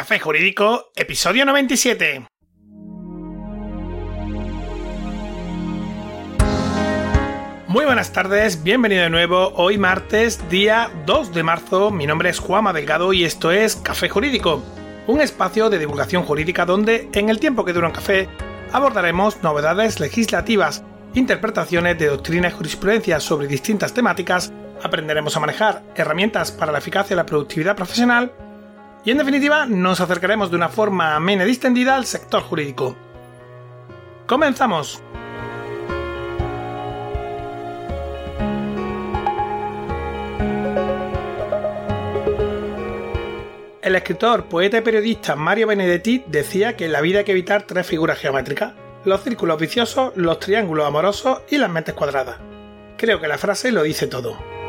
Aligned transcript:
Café 0.00 0.18
Jurídico, 0.18 0.92
episodio 0.96 1.44
97. 1.44 2.26
Muy 7.68 7.84
buenas 7.84 8.10
tardes, 8.10 8.62
bienvenido 8.62 9.02
de 9.02 9.10
nuevo. 9.10 9.52
Hoy 9.56 9.76
martes, 9.76 10.48
día 10.48 10.90
2 11.04 11.34
de 11.34 11.42
marzo, 11.42 11.90
mi 11.90 12.06
nombre 12.06 12.30
es 12.30 12.38
Juanma 12.38 12.72
Delgado 12.72 13.12
y 13.12 13.24
esto 13.24 13.50
es 13.50 13.76
Café 13.76 14.08
Jurídico, 14.08 14.62
un 15.06 15.20
espacio 15.20 15.68
de 15.68 15.78
divulgación 15.78 16.22
jurídica 16.22 16.64
donde, 16.64 17.10
en 17.12 17.28
el 17.28 17.38
tiempo 17.38 17.66
que 17.66 17.74
dura 17.74 17.88
un 17.88 17.92
café, 17.92 18.26
abordaremos 18.72 19.42
novedades 19.42 20.00
legislativas, 20.00 20.82
interpretaciones 21.12 21.98
de 21.98 22.06
doctrina 22.06 22.48
y 22.48 22.52
jurisprudencia 22.52 23.20
sobre 23.20 23.48
distintas 23.48 23.92
temáticas, 23.92 24.50
aprenderemos 24.82 25.36
a 25.36 25.40
manejar 25.40 25.82
herramientas 25.94 26.52
para 26.52 26.72
la 26.72 26.78
eficacia 26.78 27.12
y 27.12 27.18
la 27.18 27.26
productividad 27.26 27.76
profesional 27.76 28.32
y 29.04 29.10
en 29.10 29.18
definitiva 29.18 29.66
nos 29.66 30.00
acercaremos 30.00 30.50
de 30.50 30.56
una 30.56 30.68
forma 30.68 31.14
amena 31.16 31.44
y 31.44 31.48
distendida 31.48 31.96
al 31.96 32.06
sector 32.06 32.42
jurídico. 32.42 32.96
¡Comenzamos! 34.26 35.02
El 43.82 43.96
escritor, 43.96 44.44
poeta 44.44 44.78
y 44.78 44.82
periodista 44.82 45.34
Mario 45.34 45.66
Benedetti 45.66 46.22
decía 46.28 46.76
que 46.76 46.84
en 46.84 46.92
la 46.92 47.00
vida 47.00 47.20
hay 47.20 47.24
que 47.24 47.32
evitar 47.32 47.62
tres 47.62 47.86
figuras 47.86 48.18
geométricas, 48.18 48.74
los 49.04 49.22
círculos 49.22 49.58
viciosos, 49.58 50.12
los 50.16 50.38
triángulos 50.38 50.86
amorosos 50.86 51.40
y 51.48 51.56
las 51.56 51.70
mentes 51.70 51.94
cuadradas. 51.94 52.36
Creo 52.98 53.20
que 53.20 53.26
la 53.26 53.38
frase 53.38 53.72
lo 53.72 53.82
dice 53.82 54.06
todo. 54.06 54.59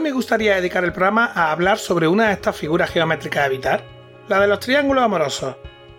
Hoy 0.00 0.04
me 0.04 0.12
gustaría 0.12 0.54
dedicar 0.54 0.82
el 0.82 0.94
programa 0.94 1.30
a 1.34 1.52
hablar 1.52 1.76
sobre 1.76 2.08
una 2.08 2.28
de 2.28 2.32
estas 2.32 2.56
figuras 2.56 2.88
geométricas 2.88 3.42
a 3.42 3.46
evitar, 3.48 3.84
la 4.28 4.40
de 4.40 4.46
los 4.46 4.58
triángulos 4.58 5.04
amorosos. 5.04 5.56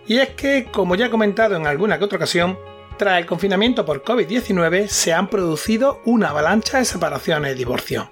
Y 0.08 0.18
es 0.18 0.30
que, 0.30 0.66
como 0.72 0.96
ya 0.96 1.06
he 1.06 1.10
comentado 1.10 1.54
en 1.54 1.68
alguna 1.68 1.96
que 1.98 2.04
otra 2.06 2.16
ocasión, 2.16 2.58
tras 2.96 3.20
el 3.20 3.26
confinamiento 3.26 3.86
por 3.86 4.02
COVID-19 4.02 4.88
se 4.88 5.12
han 5.12 5.28
producido 5.28 6.00
una 6.04 6.30
avalancha 6.30 6.78
de 6.78 6.84
separaciones 6.84 7.54
y 7.54 7.58
divorcios. 7.58 8.08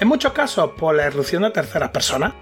En 0.00 0.08
muchos 0.08 0.32
casos 0.32 0.72
por 0.76 0.96
la 0.96 1.06
irrupción 1.06 1.44
de 1.44 1.52
terceras 1.52 1.90
personas. 1.90 2.32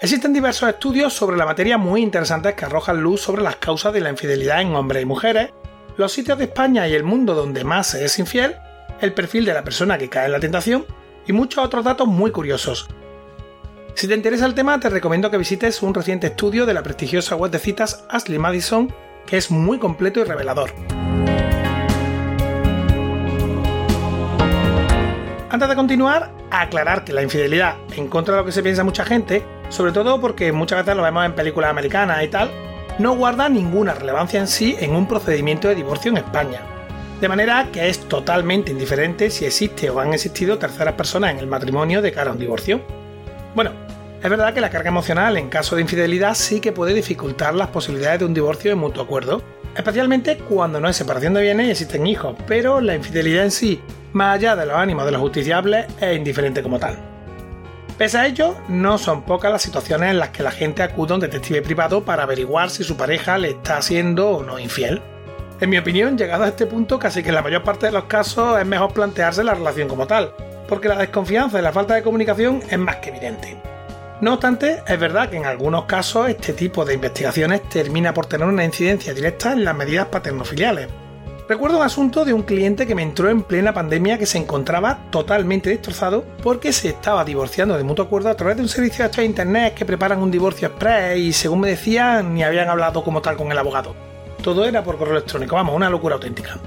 Existen 0.00 0.32
diversos 0.32 0.70
estudios 0.70 1.12
sobre 1.12 1.36
la 1.36 1.44
materia 1.44 1.76
muy 1.76 2.00
interesantes 2.00 2.54
que 2.54 2.64
arrojan 2.64 3.02
luz 3.02 3.20
sobre 3.20 3.42
las 3.42 3.56
causas 3.56 3.92
de 3.92 4.00
la 4.00 4.08
infidelidad 4.08 4.62
en 4.62 4.74
hombres 4.74 5.02
y 5.02 5.06
mujeres, 5.06 5.50
los 5.98 6.10
sitios 6.10 6.38
de 6.38 6.44
España 6.44 6.88
y 6.88 6.94
el 6.94 7.04
mundo 7.04 7.34
donde 7.34 7.62
más 7.62 7.88
se 7.88 8.02
es 8.06 8.18
infiel, 8.18 8.56
el 9.02 9.12
perfil 9.12 9.44
de 9.44 9.52
la 9.52 9.64
persona 9.64 9.98
que 9.98 10.08
cae 10.08 10.24
en 10.24 10.32
la 10.32 10.40
tentación 10.40 10.86
y 11.26 11.32
muchos 11.32 11.64
otros 11.64 11.84
datos 11.84 12.06
muy 12.06 12.30
curiosos. 12.30 12.88
Si 13.94 14.08
te 14.08 14.14
interesa 14.14 14.46
el 14.46 14.54
tema, 14.54 14.80
te 14.80 14.88
recomiendo 14.88 15.30
que 15.30 15.38
visites 15.38 15.82
un 15.82 15.92
reciente 15.92 16.28
estudio 16.28 16.64
de 16.64 16.74
la 16.74 16.82
prestigiosa 16.82 17.36
web 17.36 17.50
de 17.50 17.58
citas 17.58 18.04
Ashley 18.08 18.38
Madison, 18.38 18.92
que 19.26 19.36
es 19.36 19.50
muy 19.50 19.78
completo 19.78 20.20
y 20.20 20.24
revelador. 20.24 20.72
Antes 25.50 25.68
de 25.68 25.74
continuar, 25.74 26.30
aclarar 26.50 27.04
que 27.04 27.12
la 27.12 27.22
infidelidad, 27.22 27.76
en 27.96 28.06
contra 28.06 28.34
de 28.34 28.40
lo 28.40 28.46
que 28.46 28.52
se 28.52 28.62
piensa 28.62 28.84
mucha 28.84 29.04
gente, 29.04 29.44
sobre 29.68 29.92
todo 29.92 30.20
porque 30.20 30.52
muchas 30.52 30.78
veces 30.78 30.96
lo 30.96 31.02
vemos 31.02 31.26
en 31.26 31.34
películas 31.34 31.70
americanas 31.70 32.22
y 32.22 32.28
tal, 32.28 32.50
no 32.98 33.16
guarda 33.16 33.48
ninguna 33.48 33.94
relevancia 33.94 34.40
en 34.40 34.46
sí 34.46 34.76
en 34.78 34.94
un 34.94 35.06
procedimiento 35.06 35.68
de 35.68 35.74
divorcio 35.74 36.10
en 36.10 36.18
España. 36.18 36.79
De 37.20 37.28
manera 37.28 37.68
que 37.70 37.86
es 37.88 38.00
totalmente 38.08 38.70
indiferente 38.70 39.28
si 39.28 39.44
existe 39.44 39.90
o 39.90 40.00
han 40.00 40.14
existido 40.14 40.56
terceras 40.56 40.94
personas 40.94 41.32
en 41.32 41.38
el 41.38 41.46
matrimonio 41.46 42.00
de 42.00 42.12
cara 42.12 42.30
a 42.30 42.32
un 42.32 42.38
divorcio. 42.38 42.80
Bueno, 43.54 43.72
es 44.22 44.30
verdad 44.30 44.54
que 44.54 44.62
la 44.62 44.70
carga 44.70 44.88
emocional 44.88 45.36
en 45.36 45.50
caso 45.50 45.76
de 45.76 45.82
infidelidad 45.82 46.34
sí 46.34 46.60
que 46.60 46.72
puede 46.72 46.94
dificultar 46.94 47.54
las 47.54 47.68
posibilidades 47.68 48.20
de 48.20 48.24
un 48.24 48.32
divorcio 48.32 48.70
de 48.70 48.74
mutuo 48.74 49.02
acuerdo, 49.02 49.42
especialmente 49.76 50.38
cuando 50.38 50.80
no 50.80 50.88
hay 50.88 50.94
separación 50.94 51.34
de 51.34 51.42
bienes 51.42 51.68
y 51.68 51.70
existen 51.72 52.06
hijos, 52.06 52.36
pero 52.46 52.80
la 52.80 52.94
infidelidad 52.94 53.44
en 53.44 53.50
sí, 53.50 53.82
más 54.14 54.36
allá 54.36 54.56
de 54.56 54.64
los 54.64 54.76
ánimos 54.76 55.04
de 55.04 55.12
los 55.12 55.20
justiciables, 55.20 55.86
es 56.00 56.16
indiferente 56.16 56.62
como 56.62 56.78
tal. 56.78 56.98
Pese 57.98 58.16
a 58.16 58.26
ello, 58.26 58.56
no 58.68 58.96
son 58.96 59.26
pocas 59.26 59.52
las 59.52 59.60
situaciones 59.60 60.10
en 60.10 60.18
las 60.18 60.30
que 60.30 60.42
la 60.42 60.52
gente 60.52 60.82
acude 60.82 61.12
a 61.12 61.16
un 61.16 61.20
detective 61.20 61.60
privado 61.60 62.02
para 62.02 62.22
averiguar 62.22 62.70
si 62.70 62.82
su 62.82 62.96
pareja 62.96 63.36
le 63.36 63.50
está 63.50 63.82
siendo 63.82 64.30
o 64.30 64.42
no 64.42 64.58
infiel. 64.58 65.02
En 65.60 65.68
mi 65.68 65.76
opinión, 65.76 66.16
llegado 66.16 66.44
a 66.44 66.48
este 66.48 66.64
punto, 66.64 66.98
casi 66.98 67.22
que 67.22 67.28
en 67.28 67.34
la 67.34 67.42
mayor 67.42 67.62
parte 67.62 67.84
de 67.84 67.92
los 67.92 68.04
casos 68.04 68.58
es 68.58 68.64
mejor 68.64 68.94
plantearse 68.94 69.44
la 69.44 69.52
relación 69.52 69.88
como 69.88 70.06
tal, 70.06 70.32
porque 70.66 70.88
la 70.88 70.96
desconfianza 70.96 71.58
y 71.58 71.62
la 71.62 71.70
falta 71.70 71.94
de 71.94 72.02
comunicación 72.02 72.62
es 72.70 72.78
más 72.78 72.96
que 72.96 73.10
evidente. 73.10 73.58
No 74.22 74.32
obstante, 74.34 74.82
es 74.86 74.98
verdad 74.98 75.28
que 75.28 75.36
en 75.36 75.44
algunos 75.44 75.84
casos 75.84 76.30
este 76.30 76.54
tipo 76.54 76.86
de 76.86 76.94
investigaciones 76.94 77.68
termina 77.68 78.14
por 78.14 78.24
tener 78.24 78.46
una 78.46 78.64
incidencia 78.64 79.12
directa 79.12 79.52
en 79.52 79.64
las 79.64 79.76
medidas 79.76 80.06
paternofiliales. 80.06 80.88
Recuerdo 81.46 81.76
un 81.76 81.82
asunto 81.82 82.24
de 82.24 82.32
un 82.32 82.42
cliente 82.42 82.86
que 82.86 82.94
me 82.94 83.02
entró 83.02 83.28
en 83.28 83.42
plena 83.42 83.74
pandemia 83.74 84.16
que 84.16 84.24
se 84.24 84.38
encontraba 84.38 85.10
totalmente 85.10 85.68
destrozado 85.68 86.24
porque 86.42 86.72
se 86.72 86.88
estaba 86.88 87.22
divorciando 87.22 87.76
de 87.76 87.84
mutuo 87.84 88.06
acuerdo 88.06 88.30
a 88.30 88.36
través 88.36 88.56
de 88.56 88.62
un 88.62 88.68
servicio 88.70 89.06
de 89.06 89.24
internet 89.24 89.74
que 89.74 89.84
preparan 89.84 90.22
un 90.22 90.30
divorcio 90.30 90.68
express 90.68 91.18
y 91.18 91.34
según 91.34 91.60
me 91.60 91.68
decían 91.68 92.32
ni 92.32 92.44
habían 92.44 92.70
hablado 92.70 93.04
como 93.04 93.20
tal 93.20 93.36
con 93.36 93.52
el 93.52 93.58
abogado. 93.58 94.09
Todo 94.42 94.64
era 94.64 94.82
por 94.82 94.96
correo 94.96 95.16
electrónico, 95.16 95.56
vamos, 95.56 95.76
una 95.76 95.90
locura 95.90 96.14
auténtica. 96.14 96.58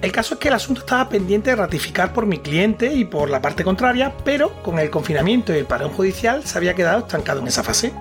El 0.00 0.12
caso 0.12 0.34
es 0.34 0.40
que 0.40 0.48
el 0.48 0.54
asunto 0.54 0.80
estaba 0.80 1.10
pendiente 1.10 1.50
de 1.50 1.56
ratificar 1.56 2.14
por 2.14 2.24
mi 2.24 2.38
cliente 2.38 2.94
y 2.94 3.04
por 3.04 3.28
la 3.28 3.42
parte 3.42 3.64
contraria, 3.64 4.14
pero 4.24 4.62
con 4.62 4.78
el 4.78 4.88
confinamiento 4.88 5.52
y 5.52 5.58
el 5.58 5.66
parón 5.66 5.90
judicial 5.90 6.44
se 6.44 6.56
había 6.56 6.74
quedado 6.74 7.00
estancado 7.00 7.40
en 7.40 7.48
esa 7.48 7.62
fase. 7.62 7.92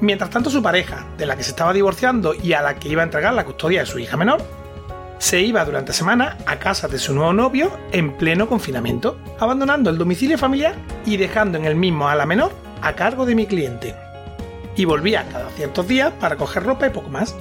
Mientras 0.00 0.30
tanto, 0.30 0.48
su 0.48 0.62
pareja, 0.62 1.06
de 1.18 1.26
la 1.26 1.36
que 1.36 1.42
se 1.42 1.50
estaba 1.50 1.74
divorciando 1.74 2.32
y 2.34 2.54
a 2.54 2.62
la 2.62 2.76
que 2.76 2.88
iba 2.88 3.02
a 3.02 3.04
entregar 3.04 3.34
la 3.34 3.44
custodia 3.44 3.80
de 3.80 3.86
su 3.86 3.98
hija 3.98 4.16
menor, 4.16 4.40
se 5.18 5.42
iba 5.42 5.62
durante 5.66 5.92
semana 5.92 6.38
a 6.46 6.58
casa 6.58 6.88
de 6.88 6.98
su 6.98 7.12
nuevo 7.12 7.34
novio 7.34 7.70
en 7.92 8.16
pleno 8.16 8.48
confinamiento, 8.48 9.18
abandonando 9.38 9.90
el 9.90 9.98
domicilio 9.98 10.38
familiar 10.38 10.74
y 11.04 11.18
dejando 11.18 11.58
en 11.58 11.66
el 11.66 11.76
mismo 11.76 12.08
a 12.08 12.14
la 12.14 12.24
menor 12.24 12.52
a 12.80 12.94
cargo 12.94 13.26
de 13.26 13.34
mi 13.34 13.46
cliente. 13.46 13.94
Y 14.76 14.86
volvía 14.86 15.26
cada 15.30 15.50
ciertos 15.50 15.86
días 15.86 16.14
para 16.18 16.36
coger 16.36 16.62
ropa 16.62 16.86
y 16.86 16.90
poco 16.90 17.10
más. 17.10 17.36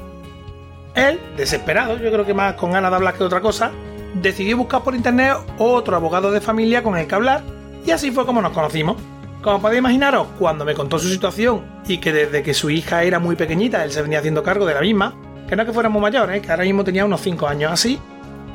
Él, 0.96 1.20
desesperado, 1.38 1.98
yo 1.98 2.12
creo 2.12 2.26
que 2.26 2.34
más 2.34 2.56
con 2.56 2.72
ganas 2.72 2.92
de 2.92 2.96
hablar 2.98 3.16
que 3.16 3.24
otra 3.24 3.42
cosa, 3.42 3.72
decidió 4.14 4.58
buscar 4.58 4.84
por 4.84 4.96
internet 4.96 5.36
otro 5.58 5.96
abogado 5.96 6.32
de 6.32 6.42
familia 6.42 6.84
con 6.84 6.98
el 6.98 7.08
que 7.08 7.16
hablar 7.16 7.44
y 7.86 7.92
así 7.92 8.12
fue 8.12 8.26
como 8.26 8.42
nos 8.42 8.52
conocimos. 8.52 8.98
Como 9.42 9.62
podéis 9.62 9.80
imaginaros, 9.80 10.28
cuando 10.38 10.66
me 10.66 10.74
contó 10.74 11.00
su 11.00 11.08
situación 11.08 11.64
y 11.88 12.00
que 12.00 12.12
desde 12.12 12.44
que 12.44 12.54
su 12.54 12.70
hija 12.70 13.04
era 13.04 13.20
muy 13.20 13.36
pequeñita 13.36 13.84
él 13.86 13.92
se 13.92 14.02
venía 14.02 14.20
haciendo 14.20 14.44
cargo 14.44 14.66
de 14.66 14.74
la 14.74 14.82
misma, 14.82 15.16
que 15.48 15.56
no 15.56 15.62
es 15.62 15.68
que 15.68 15.74
fuera 15.74 15.90
muy 15.90 16.02
mayor, 16.02 16.34
¿eh? 16.34 16.42
que 16.42 16.52
ahora 16.52 16.64
mismo 16.64 16.84
tenía 16.84 17.06
unos 17.06 17.22
5 17.22 17.48
años 17.48 17.72
así, 17.72 18.00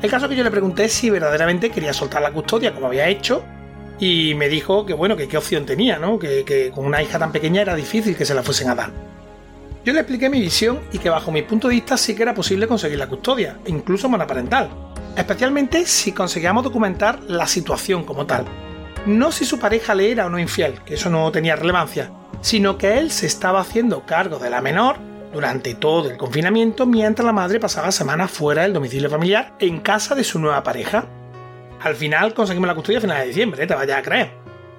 el 0.01 0.11
caso 0.11 0.29
que 0.29 0.35
yo 0.35 0.43
le 0.43 0.51
pregunté 0.51 0.87
si 0.89 1.09
verdaderamente 1.09 1.71
quería 1.71 1.93
soltar 1.93 2.21
la 2.21 2.31
custodia 2.31 2.73
como 2.73 2.87
había 2.87 3.07
hecho 3.07 3.43
y 3.99 4.35
me 4.35 4.49
dijo 4.49 4.85
que 4.85 4.93
bueno, 4.93 5.15
que 5.15 5.27
qué 5.27 5.37
opción 5.37 5.65
tenía, 5.65 5.97
¿no? 5.97 6.19
Que, 6.19 6.43
que 6.43 6.69
con 6.69 6.85
una 6.85 7.01
hija 7.01 7.17
tan 7.17 7.31
pequeña 7.31 7.61
era 7.61 7.75
difícil 7.75 8.15
que 8.15 8.25
se 8.25 8.35
la 8.35 8.43
fuesen 8.43 8.69
a 8.69 8.75
dar. 8.75 8.91
Yo 9.85 9.93
le 9.93 9.99
expliqué 9.99 10.31
mi 10.31 10.41
visión 10.41 10.79
y 10.91 10.97
que 10.97 11.11
bajo 11.11 11.31
mi 11.31 11.43
punto 11.43 11.67
de 11.67 11.75
vista 11.75 11.95
sí 11.95 12.15
que 12.15 12.23
era 12.23 12.33
posible 12.33 12.67
conseguir 12.67 12.97
la 12.97 13.05
custodia, 13.05 13.59
incluso 13.67 14.09
monoparental, 14.09 14.67
especialmente 15.15 15.85
si 15.85 16.11
conseguíamos 16.11 16.63
documentar 16.63 17.21
la 17.27 17.45
situación 17.45 18.03
como 18.03 18.25
tal. 18.25 18.45
No 19.05 19.31
si 19.31 19.45
su 19.45 19.59
pareja 19.59 19.93
le 19.93 20.09
era 20.09 20.25
o 20.25 20.29
no 20.29 20.39
infiel, 20.39 20.81
que 20.83 20.95
eso 20.95 21.11
no 21.11 21.31
tenía 21.31 21.55
relevancia, 21.55 22.09
sino 22.41 22.79
que 22.79 22.97
él 22.97 23.11
se 23.11 23.27
estaba 23.27 23.59
haciendo 23.59 24.07
cargo 24.07 24.39
de 24.39 24.49
la 24.49 24.59
menor 24.59 24.97
durante 25.31 25.75
todo 25.75 26.09
el 26.09 26.17
confinamiento 26.17 26.87
mientras 26.87 27.23
la 27.23 27.31
madre 27.31 27.59
pasaba 27.59 27.91
semanas 27.91 28.31
fuera 28.31 28.63
del 28.63 28.73
domicilio 28.73 29.11
familiar 29.11 29.53
en 29.59 29.81
casa 29.81 30.15
de 30.15 30.23
su 30.23 30.39
nueva 30.39 30.63
pareja. 30.63 31.05
Al 31.83 31.93
final 31.93 32.33
conseguimos 32.33 32.67
la 32.67 32.73
custodia 32.73 32.97
a 32.97 33.01
finales 33.01 33.21
de 33.25 33.27
diciembre, 33.27 33.67
te 33.67 33.75
vayas 33.75 33.99
a 33.99 34.01
creer. 34.01 34.31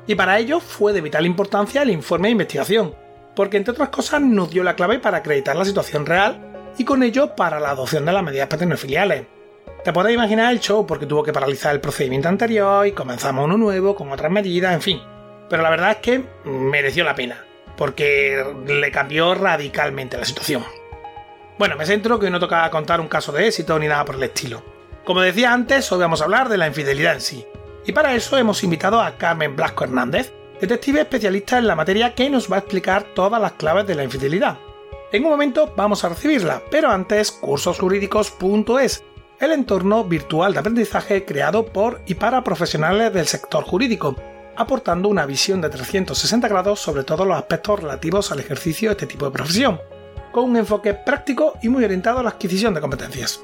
Y 0.09 0.17
para 0.17 0.37
ello 0.41 0.59
fue 0.59 0.93
de 0.93 1.00
vital 1.00 1.26
importancia 1.26 1.82
el 1.82 1.91
informe 1.91 2.26
de 2.26 2.32
investigación, 2.32 3.06
porque 3.37 3.59
entre 3.59 3.73
otras 3.73 3.91
cosas 3.91 4.23
nos 4.23 4.50
dio 4.50 4.65
la 4.65 4.75
clave 4.75 4.99
para 4.99 5.19
acreditar 5.19 5.55
la 5.55 5.65
situación 5.65 6.06
real 6.06 6.73
y 6.79 6.85
con 6.85 7.03
ello 7.03 7.37
para 7.37 7.61
la 7.61 7.71
adopción 7.71 8.05
de 8.06 8.12
las 8.12 8.25
medidas 8.25 8.49
paternofiliales. 8.49 9.27
Te 9.85 9.93
podéis 9.93 10.17
imaginar 10.17 10.53
el 10.53 10.59
show 10.59 10.85
porque 10.87 11.06
tuvo 11.06 11.23
que 11.23 11.33
paralizar 11.33 11.73
el 11.73 11.81
procedimiento 11.81 12.29
anterior 12.29 12.87
y 12.87 12.93
comenzamos 12.93 13.44
uno 13.44 13.56
nuevo 13.56 13.94
con 13.94 14.11
otras 14.11 14.33
medidas, 14.33 14.75
en 14.75 14.81
fin. 14.83 15.00
Pero 15.49 15.62
la 15.62 15.71
verdad 15.71 15.93
es 15.93 15.97
que 15.99 16.25
mereció 16.44 17.05
la 17.05 17.15
pena, 17.15 17.44
porque 17.77 18.43
le 18.67 18.91
cambió 18.91 19.35
radicalmente 19.35 20.19
la 20.19 20.25
situación. 20.25 20.65
Bueno, 21.59 21.77
me 21.77 21.87
centro 21.87 22.19
que 22.19 22.31
no 22.31 22.41
toca 22.41 22.69
contar 22.71 23.00
un 23.00 23.09
caso 23.09 23.33
de 23.33 23.47
éxito 23.47 23.79
ni 23.79 23.87
nada 23.87 24.05
por 24.05 24.17
el 24.17 24.25
estilo. 24.25 24.62
Como 25.05 25.21
decía 25.21 25.53
antes, 25.53 25.91
hoy 25.93 26.00
vamos 26.00 26.21
a 26.21 26.25
hablar 26.25 26.49
de 26.49 26.59
la 26.59 26.67
infidelidad 26.67 27.15
en 27.15 27.21
sí. 27.21 27.47
Y 27.87 27.93
para 27.93 28.15
eso 28.15 28.37
hemos 28.37 28.65
invitado 28.65 29.00
a 29.00 29.17
Carmen 29.17 29.55
Blasco 29.55 29.85
Hernández, 29.85 30.33
detective 30.61 31.03
especialista 31.03 31.58
en 31.58 31.67
la 31.67 31.76
materia 31.76 32.14
que 32.14 32.31
nos 32.31 32.50
va 32.50 32.56
a 32.56 32.61
explicar 32.61 33.05
todas 33.14 33.41
las 33.41 33.53
claves 33.53 33.87
de 33.87 33.94
la 33.94 34.05
infidelidad. 34.05 34.58
En 35.12 35.25
un 35.25 35.31
momento 35.31 35.73
vamos 35.76 36.05
a 36.05 36.08
recibirla, 36.08 36.62
pero 36.70 36.91
antes 36.91 37.31
cursosjurídicos.es, 37.31 39.05
el 39.38 39.53
entorno 39.53 40.05
virtual 40.05 40.53
de 40.53 40.58
aprendizaje 40.58 41.25
creado 41.25 41.67
por 41.67 42.00
y 42.06 42.14
para 42.14 42.43
profesionales 42.43 43.12
del 43.12 43.26
sector 43.26 43.64
jurídico, 43.64 44.17
aportando 44.56 45.08
una 45.08 45.26
visión 45.26 45.61
de 45.61 45.69
360 45.69 46.49
grados 46.49 46.81
sobre 46.81 47.05
todos 47.05 47.26
los 47.26 47.37
aspectos 47.37 47.81
relativos 47.81 48.32
al 48.32 48.41
ejercicio 48.41 48.88
de 48.88 48.93
este 48.93 49.06
tipo 49.06 49.26
de 49.26 49.32
profesión, 49.32 49.81
con 50.32 50.44
un 50.44 50.56
enfoque 50.56 50.94
práctico 50.94 51.55
y 51.62 51.69
muy 51.69 51.85
orientado 51.85 52.19
a 52.19 52.23
la 52.23 52.31
adquisición 52.31 52.75
de 52.75 52.81
competencias. 52.81 53.41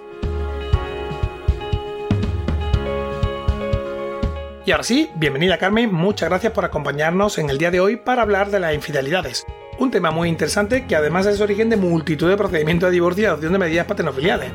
Y 4.64 4.70
ahora 4.70 4.84
sí, 4.84 5.10
bienvenida 5.16 5.58
Carmen, 5.58 5.92
muchas 5.92 6.28
gracias 6.28 6.52
por 6.52 6.64
acompañarnos 6.64 7.36
en 7.38 7.50
el 7.50 7.58
día 7.58 7.72
de 7.72 7.80
hoy 7.80 7.96
para 7.96 8.22
hablar 8.22 8.48
de 8.50 8.60
las 8.60 8.72
infidelidades. 8.74 9.44
Un 9.80 9.90
tema 9.90 10.12
muy 10.12 10.28
interesante 10.28 10.86
que 10.86 10.94
además 10.94 11.26
es 11.26 11.40
origen 11.40 11.68
de 11.68 11.76
multitud 11.76 12.28
de 12.28 12.36
procedimientos 12.36 12.86
de 12.86 12.92
divorcio 12.92 13.24
y 13.24 13.26
adopción 13.26 13.52
de 13.52 13.58
medidas 13.58 13.86
paternofiliales. 13.86 14.52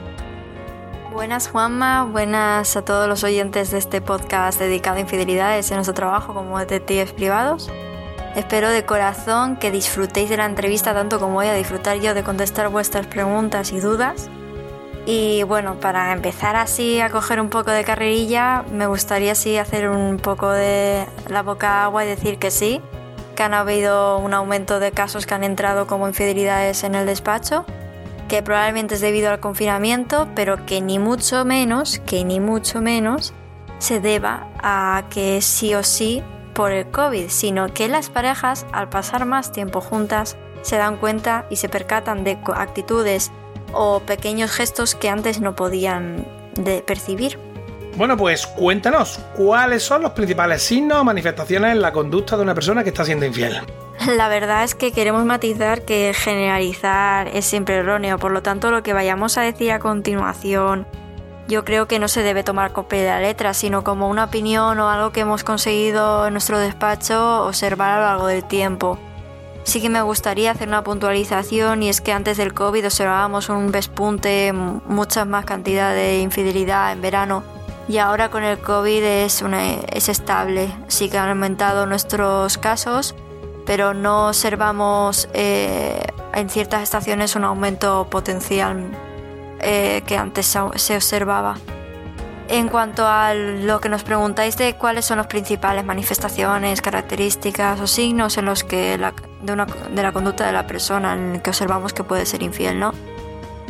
Buenas 1.12 1.50
Juanma, 1.50 2.06
buenas 2.06 2.78
a 2.78 2.86
todos 2.86 3.10
los 3.10 3.26
oyentes 3.26 3.72
de 3.72 3.80
este 3.80 4.00
podcast 4.00 4.58
dedicado 4.60 4.96
a 4.96 5.02
infidelidades 5.02 5.70
en 5.72 5.76
nuestro 5.76 5.94
trabajo 5.94 6.34
como 6.34 6.58
detectives 6.58 7.12
privados. 7.12 7.70
Espero 8.34 8.70
de 8.70 8.86
corazón 8.86 9.58
que 9.58 9.72
disfrutéis 9.72 10.30
de 10.30 10.38
la 10.38 10.46
entrevista 10.46 10.94
tanto 10.94 11.20
como 11.20 11.34
voy 11.34 11.48
a 11.48 11.54
disfrutar 11.54 12.00
yo 12.00 12.14
de 12.14 12.24
contestar 12.24 12.70
vuestras 12.70 13.08
preguntas 13.08 13.74
y 13.74 13.82
dudas. 13.82 14.30
Y 15.10 15.44
bueno, 15.44 15.80
para 15.80 16.12
empezar 16.12 16.58
así 16.58 17.00
a 17.00 17.10
coger 17.10 17.40
un 17.40 17.50
poco 17.50 17.72
de 17.72 17.86
carrerilla, 17.86 18.66
me 18.74 18.88
gustaría 18.88 19.32
así 19.32 19.58
hacer 19.58 19.88
un 19.88 20.18
poco 20.18 20.52
de 20.52 21.06
la 21.30 21.44
boca 21.44 21.86
agua 21.86 22.04
y 22.04 22.10
decir 22.10 22.40
que 22.40 22.52
sí, 22.52 22.82
que 23.34 23.44
han 23.44 23.54
habido 23.54 24.18
un 24.18 24.34
aumento 24.34 24.82
de 24.82 24.92
casos 24.92 25.26
que 25.26 25.34
han 25.34 25.46
entrado 25.46 25.88
como 25.88 26.10
infidelidades 26.10 26.84
en 26.84 26.94
el 26.94 27.06
despacho, 27.06 27.64
que 28.28 28.44
probablemente 28.44 28.96
es 28.96 29.02
debido 29.02 29.32
al 29.32 29.40
confinamiento, 29.40 30.28
pero 30.36 30.66
que 30.66 30.82
ni 30.82 31.00
mucho 31.00 31.46
menos, 31.46 32.00
que 32.00 32.26
ni 32.26 32.42
mucho 32.42 32.82
menos 32.82 33.34
se 33.80 34.02
deba 34.02 34.50
a 34.62 35.06
que 35.10 35.42
sí 35.42 35.74
o 35.74 35.84
sí 35.84 36.22
por 36.54 36.72
el 36.72 36.92
COVID, 36.92 37.30
sino 37.30 37.74
que 37.74 37.88
las 37.88 38.10
parejas 38.10 38.66
al 38.74 38.90
pasar 38.90 39.24
más 39.24 39.54
tiempo 39.54 39.80
juntas 39.80 40.36
se 40.64 40.76
dan 40.76 40.98
cuenta 40.98 41.46
y 41.50 41.56
se 41.56 41.70
percatan 41.70 42.26
de 42.26 42.38
actitudes 42.54 43.32
o 43.74 44.00
pequeños 44.02 44.52
gestos 44.52 44.96
que 44.96 45.10
antes 45.10 45.40
no 45.42 45.56
podían 45.56 46.26
percibir. 46.86 47.40
Bueno, 47.96 48.16
pues 48.16 48.46
cuéntanos, 48.46 49.20
¿cuáles 49.36 49.84
son 49.84 50.04
los 50.04 50.12
principales 50.12 50.62
signos 50.62 51.00
o 51.00 51.04
manifestaciones 51.04 51.72
en 51.72 51.82
la 51.82 51.92
conducta 51.92 52.38
de 52.38 52.44
una 52.44 52.54
persona 52.54 52.84
que 52.84 52.90
está 52.90 53.04
siendo 53.06 53.26
infiel? 53.26 53.60
La 54.16 54.30
verdad 54.30 54.64
es 54.64 54.76
que 54.76 54.92
queremos 54.92 55.26
matizar 55.26 55.82
que 55.82 56.14
generalizar 56.16 57.28
es 57.30 57.46
siempre 57.46 57.78
erróneo, 57.78 58.20
por 58.20 58.32
lo 58.32 58.44
tanto 58.44 58.70
lo 58.70 58.84
que 58.84 58.94
vayamos 58.94 59.38
a 59.40 59.42
decir 59.42 59.72
a 59.72 59.80
continuación 59.80 60.86
yo 61.48 61.64
creo 61.64 61.88
que 61.88 62.00
no 62.00 62.08
se 62.08 62.24
debe 62.24 62.44
tomar 62.44 62.74
copia 62.74 63.00
de 63.00 63.08
la 63.08 63.22
letra, 63.22 63.54
sino 63.54 63.84
como 63.84 64.10
una 64.10 64.26
opinión 64.26 64.80
o 64.80 64.90
algo 64.90 65.12
que 65.12 65.22
hemos 65.22 65.44
conseguido 65.44 66.28
en 66.28 66.34
nuestro 66.34 66.60
despacho 66.60 67.46
observar 67.46 67.92
a 67.92 67.98
lo 67.98 68.06
largo 68.06 68.28
del 68.28 68.44
tiempo. 68.44 69.00
Sí 69.68 69.82
que 69.82 69.90
me 69.90 70.02
gustaría 70.02 70.52
hacer 70.52 70.70
una 70.70 70.82
puntualización 70.82 71.84
y 71.84 71.90
es 71.90 72.00
que 72.00 72.14
antes 72.14 72.38
del 72.38 72.54
COVID 72.54 72.86
observábamos 72.86 73.50
un 73.50 73.74
despunte, 73.74 74.54
mucha 74.54 75.26
más 75.26 75.44
cantidad 75.44 75.94
de 75.94 76.22
infidelidad 76.22 76.94
en 76.94 77.02
verano 77.02 77.44
y 77.90 77.98
ahora 77.98 78.30
con 78.30 78.46
el 78.46 78.60
COVID 78.60 79.04
es, 79.04 79.44
es 79.92 80.08
estable. 80.08 80.70
Sí 80.88 81.10
que 81.10 81.18
han 81.18 81.28
aumentado 81.28 81.86
nuestros 81.86 82.58
casos, 82.58 83.14
pero 83.66 83.94
no 83.94 84.30
observamos 84.30 85.28
eh, 85.34 86.00
en 86.34 86.50
ciertas 86.50 86.82
estaciones 86.82 87.36
un 87.36 87.44
aumento 87.44 88.08
potencial 88.10 88.90
eh, 89.60 90.02
que 90.08 90.16
antes 90.16 90.46
se 90.46 90.96
observaba. 90.96 91.58
En 92.48 92.70
cuanto 92.70 93.06
a 93.06 93.34
lo 93.34 93.82
que 93.82 93.90
nos 93.90 94.04
preguntáis 94.04 94.56
de 94.56 94.76
cuáles 94.76 95.04
son 95.04 95.18
las 95.18 95.28
principales 95.28 95.84
manifestaciones, 95.84 96.82
características 96.82 97.82
o 97.82 97.88
signos 97.88 98.38
en 98.38 98.46
los 98.46 98.64
que 98.64 98.98
de, 99.42 99.54
una, 99.54 99.66
de, 99.66 100.04
la 100.04 100.12
conducta 100.12 100.46
de 100.46 100.52
la 100.52 100.68
persona 100.68 101.14
en 101.14 101.42
que 101.42 101.50
observamos 101.50 101.94
que 101.94 102.04
puede 102.04 102.26
ser 102.26 102.44
infiel, 102.44 102.80
¿no? 102.80 102.94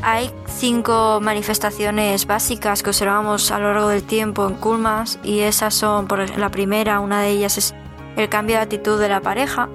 Hay 0.04 0.32
cinco 0.48 1.20
manifestaciones 1.22 2.28
básicas 2.28 2.84
que 2.84 2.92
observamos 2.92 3.52
a 3.52 3.60
lo 3.60 3.74
largo 3.74 3.90
del 3.90 4.04
tiempo 4.04 4.48
en 4.48 4.56
Kulmas 4.56 5.20
y 5.24 5.40
esas 5.40 5.74
son, 5.74 6.08
por 6.08 6.38
la 6.38 6.50
primera, 6.50 7.00
una 7.00 7.22
de 7.22 7.30
ellas 7.30 7.58
es 7.58 7.74
el 8.16 8.30
cambio 8.30 8.58
de 8.58 8.64
actitud 8.64 9.00
de 9.00 9.10
la 9.10 9.22
pareja. 9.22 9.70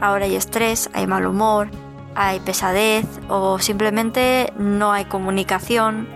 Ahora 0.00 0.26
hay 0.26 0.36
estrés, 0.36 0.90
hay 0.92 1.06
mal 1.06 1.26
humor, 1.26 1.70
hay 2.14 2.40
pesadez 2.40 3.06
o 3.28 3.58
simplemente 3.58 4.52
no 4.58 4.92
hay 4.92 5.06
comunicación 5.06 6.06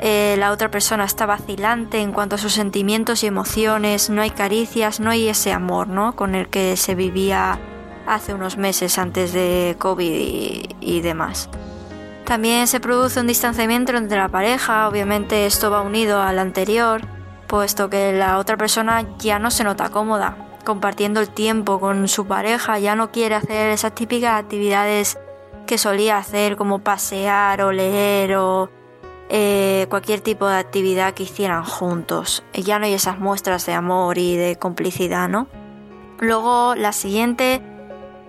eh, 0.00 0.36
la 0.38 0.52
otra 0.52 0.70
persona 0.70 1.04
está 1.04 1.26
vacilante 1.26 1.98
en 1.98 2.12
cuanto 2.12 2.36
a 2.36 2.38
sus 2.38 2.52
sentimientos 2.52 3.24
y 3.24 3.26
emociones, 3.26 4.10
no 4.10 4.22
hay 4.22 4.30
caricias, 4.30 5.00
no 5.00 5.10
hay 5.10 5.28
ese 5.28 5.52
amor 5.52 5.88
¿no? 5.88 6.14
con 6.14 6.36
el 6.36 6.48
que 6.48 6.76
se 6.76 6.94
vivía 6.94 7.58
hace 8.08 8.34
unos 8.34 8.56
meses 8.56 8.98
antes 8.98 9.32
de 9.32 9.76
COVID 9.78 10.12
y, 10.12 10.76
y 10.80 11.00
demás. 11.00 11.48
También 12.24 12.66
se 12.66 12.80
produce 12.80 13.20
un 13.20 13.26
distanciamiento 13.26 13.96
entre 13.96 14.18
la 14.18 14.28
pareja, 14.28 14.88
obviamente 14.88 15.46
esto 15.46 15.70
va 15.70 15.80
unido 15.80 16.20
al 16.20 16.38
anterior, 16.38 17.00
puesto 17.46 17.88
que 17.88 18.12
la 18.12 18.38
otra 18.38 18.56
persona 18.56 19.04
ya 19.18 19.38
no 19.38 19.50
se 19.50 19.64
nota 19.64 19.88
cómoda 19.90 20.48
compartiendo 20.68 21.20
el 21.20 21.30
tiempo 21.30 21.80
con 21.80 22.08
su 22.08 22.26
pareja, 22.26 22.78
ya 22.78 22.94
no 22.94 23.10
quiere 23.10 23.36
hacer 23.36 23.70
esas 23.70 23.94
típicas 23.94 24.38
actividades 24.38 25.18
que 25.66 25.78
solía 25.78 26.18
hacer 26.18 26.56
como 26.56 26.80
pasear 26.80 27.62
o 27.62 27.72
leer 27.72 28.36
o 28.36 28.68
eh, 29.30 29.86
cualquier 29.88 30.20
tipo 30.20 30.46
de 30.46 30.56
actividad 30.56 31.14
que 31.14 31.22
hicieran 31.22 31.64
juntos. 31.64 32.44
Ya 32.52 32.78
no 32.78 32.84
hay 32.84 32.92
esas 32.92 33.18
muestras 33.18 33.64
de 33.64 33.72
amor 33.72 34.18
y 34.18 34.36
de 34.36 34.56
complicidad, 34.56 35.30
¿no? 35.30 35.46
Luego 36.20 36.74
la 36.74 36.92
siguiente 36.92 37.62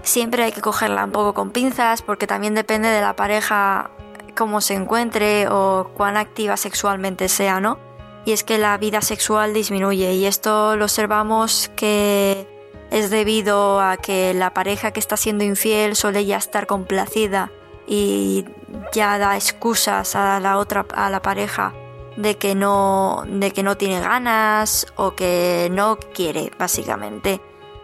siempre 0.03 0.43
hay 0.43 0.51
que 0.51 0.61
cogerla 0.61 1.05
un 1.05 1.11
poco 1.11 1.33
con 1.33 1.51
pinzas 1.51 2.01
porque 2.01 2.27
también 2.27 2.55
depende 2.55 2.89
de 2.89 3.01
la 3.01 3.15
pareja 3.15 3.91
cómo 4.35 4.61
se 4.61 4.73
encuentre 4.73 5.47
o 5.49 5.91
cuán 5.95 6.17
activa 6.17 6.57
sexualmente 6.57 7.27
sea, 7.27 7.59
¿no? 7.59 7.77
Y 8.25 8.31
es 8.31 8.43
que 8.43 8.57
la 8.57 8.77
vida 8.77 9.01
sexual 9.01 9.53
disminuye 9.53 10.13
y 10.13 10.25
esto 10.25 10.75
lo 10.75 10.85
observamos 10.85 11.71
que 11.75 12.47
es 12.91 13.09
debido 13.09 13.79
a 13.81 13.97
que 13.97 14.33
la 14.33 14.53
pareja 14.53 14.91
que 14.91 14.99
está 14.99 15.17
siendo 15.17 15.43
infiel 15.43 15.95
suele 15.95 16.25
ya 16.25 16.37
estar 16.37 16.67
complacida 16.67 17.51
y 17.87 18.45
ya 18.93 19.17
da 19.17 19.35
excusas 19.35 20.15
a 20.15 20.39
la 20.39 20.57
otra 20.57 20.85
a 20.93 21.09
la 21.09 21.21
pareja 21.21 21.73
de 22.17 22.37
que 22.37 22.55
no 22.55 23.23
de 23.27 23.51
que 23.51 23.63
no 23.63 23.77
tiene 23.77 23.99
ganas 23.99 24.87
o 24.95 25.15
que 25.15 25.69
no 25.71 25.97
quiere 26.13 26.51
básicamente 26.57 27.41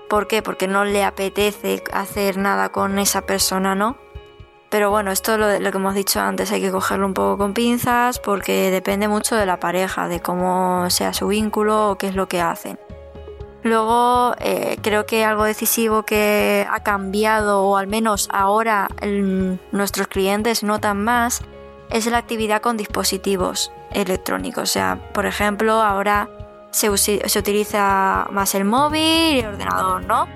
¿por 0.10 0.28
qué? 0.28 0.42
porque 0.42 0.68
no 0.68 0.86
le 0.86 1.04
apetece 1.04 1.84
hacer 1.94 2.38
nada 2.38 2.70
con 2.70 3.00
esa 3.00 3.22
persona 3.22 3.76
¿no? 3.76 3.98
pero 4.70 4.90
bueno 4.90 5.12
esto 5.12 5.34
es 5.36 5.62
lo, 5.62 5.72
que 5.72 5.78
hemos 5.78 5.96
dicho 5.96 6.20
antes 6.20 6.52
hay 6.52 6.62
que 6.62 6.72
cogerlo 6.72 7.06
un 7.06 7.14
poco 7.14 7.38
con 7.38 7.54
pinzas 7.54 8.20
porque 8.20 8.72
depende 8.72 9.08
mucho 9.08 9.36
de 9.36 9.46
la 9.46 9.60
pareja 9.60 10.08
de 10.08 10.22
cómo 10.22 10.90
sea 10.90 11.14
su 11.14 11.28
vínculo 11.28 11.92
o 11.92 11.98
qué 11.98 12.08
es 12.08 12.16
lo 12.16 12.28
que 12.28 12.42
hacen 12.42 12.80
Luego 13.66 14.36
eh, 14.42 14.78
creo 14.84 15.08
que 15.08 15.26
algo 15.26 15.44
decisivo 15.44 16.04
que 16.04 16.68
ha 16.70 16.82
cambiado 16.82 17.64
o 17.64 17.78
al 17.78 17.88
menos 17.88 18.30
ahora 18.32 18.88
nuestros 19.72 20.06
clientes 20.06 20.62
notan 20.62 21.04
más 21.04 21.42
es 21.90 22.06
la 22.06 22.20
actividad 22.20 22.62
con 22.62 22.78
dispositivos 22.78 23.72
electrónicos. 23.92 24.64
O 24.70 24.72
sea, 24.72 25.10
por 25.16 25.26
ejemplo, 25.26 25.82
ahora 25.82 26.30
se, 26.76 26.96
se 26.98 27.40
utiliza 27.40 28.28
más 28.32 28.54
el 28.56 28.66
móvil 28.66 29.36
y 29.36 29.40
el 29.40 29.48
ordenador, 29.48 30.04
¿no? 30.04 30.28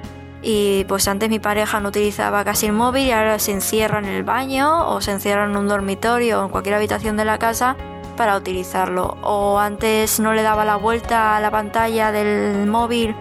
Y 0.41 0.85
pues 0.85 1.07
antes 1.07 1.29
mi 1.29 1.39
pareja 1.39 1.79
no 1.81 1.89
utilizaba 1.89 2.45
casi 2.45 2.67
el 2.67 2.71
móvil 2.71 3.07
y 3.07 3.11
ahora 3.11 3.39
se 3.39 3.51
encierra 3.51 3.99
en 3.99 4.05
el 4.05 4.23
baño 4.23 4.87
o 4.89 5.01
se 5.01 5.11
encierra 5.11 5.43
en 5.43 5.57
un 5.57 5.67
dormitorio 5.67 6.39
o 6.39 6.45
en 6.45 6.49
cualquier 6.49 6.75
habitación 6.75 7.17
de 7.17 7.25
la 7.25 7.37
casa 7.37 7.75
para 8.15 8.37
utilizarlo. 8.37 9.17
O 9.21 9.59
antes 9.59 10.19
no 10.19 10.33
le 10.33 10.41
daba 10.41 10.63
la 10.63 10.77
vuelta 10.77 11.35
a 11.35 11.41
la 11.41 11.51
pantalla 11.51 12.13
del 12.13 12.67
móvil 12.67 13.15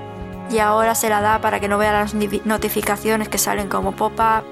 y 0.49 0.59
ahora 0.59 0.95
se 0.95 1.09
la 1.09 1.21
da 1.21 1.41
para 1.41 1.59
que 1.59 1.69
no 1.69 1.77
vea 1.77 1.93
las 1.93 2.15
notificaciones 2.15 3.29
que 3.29 3.39
salen 3.39 3.69
como 3.69 3.93
pop-up. 3.93 4.45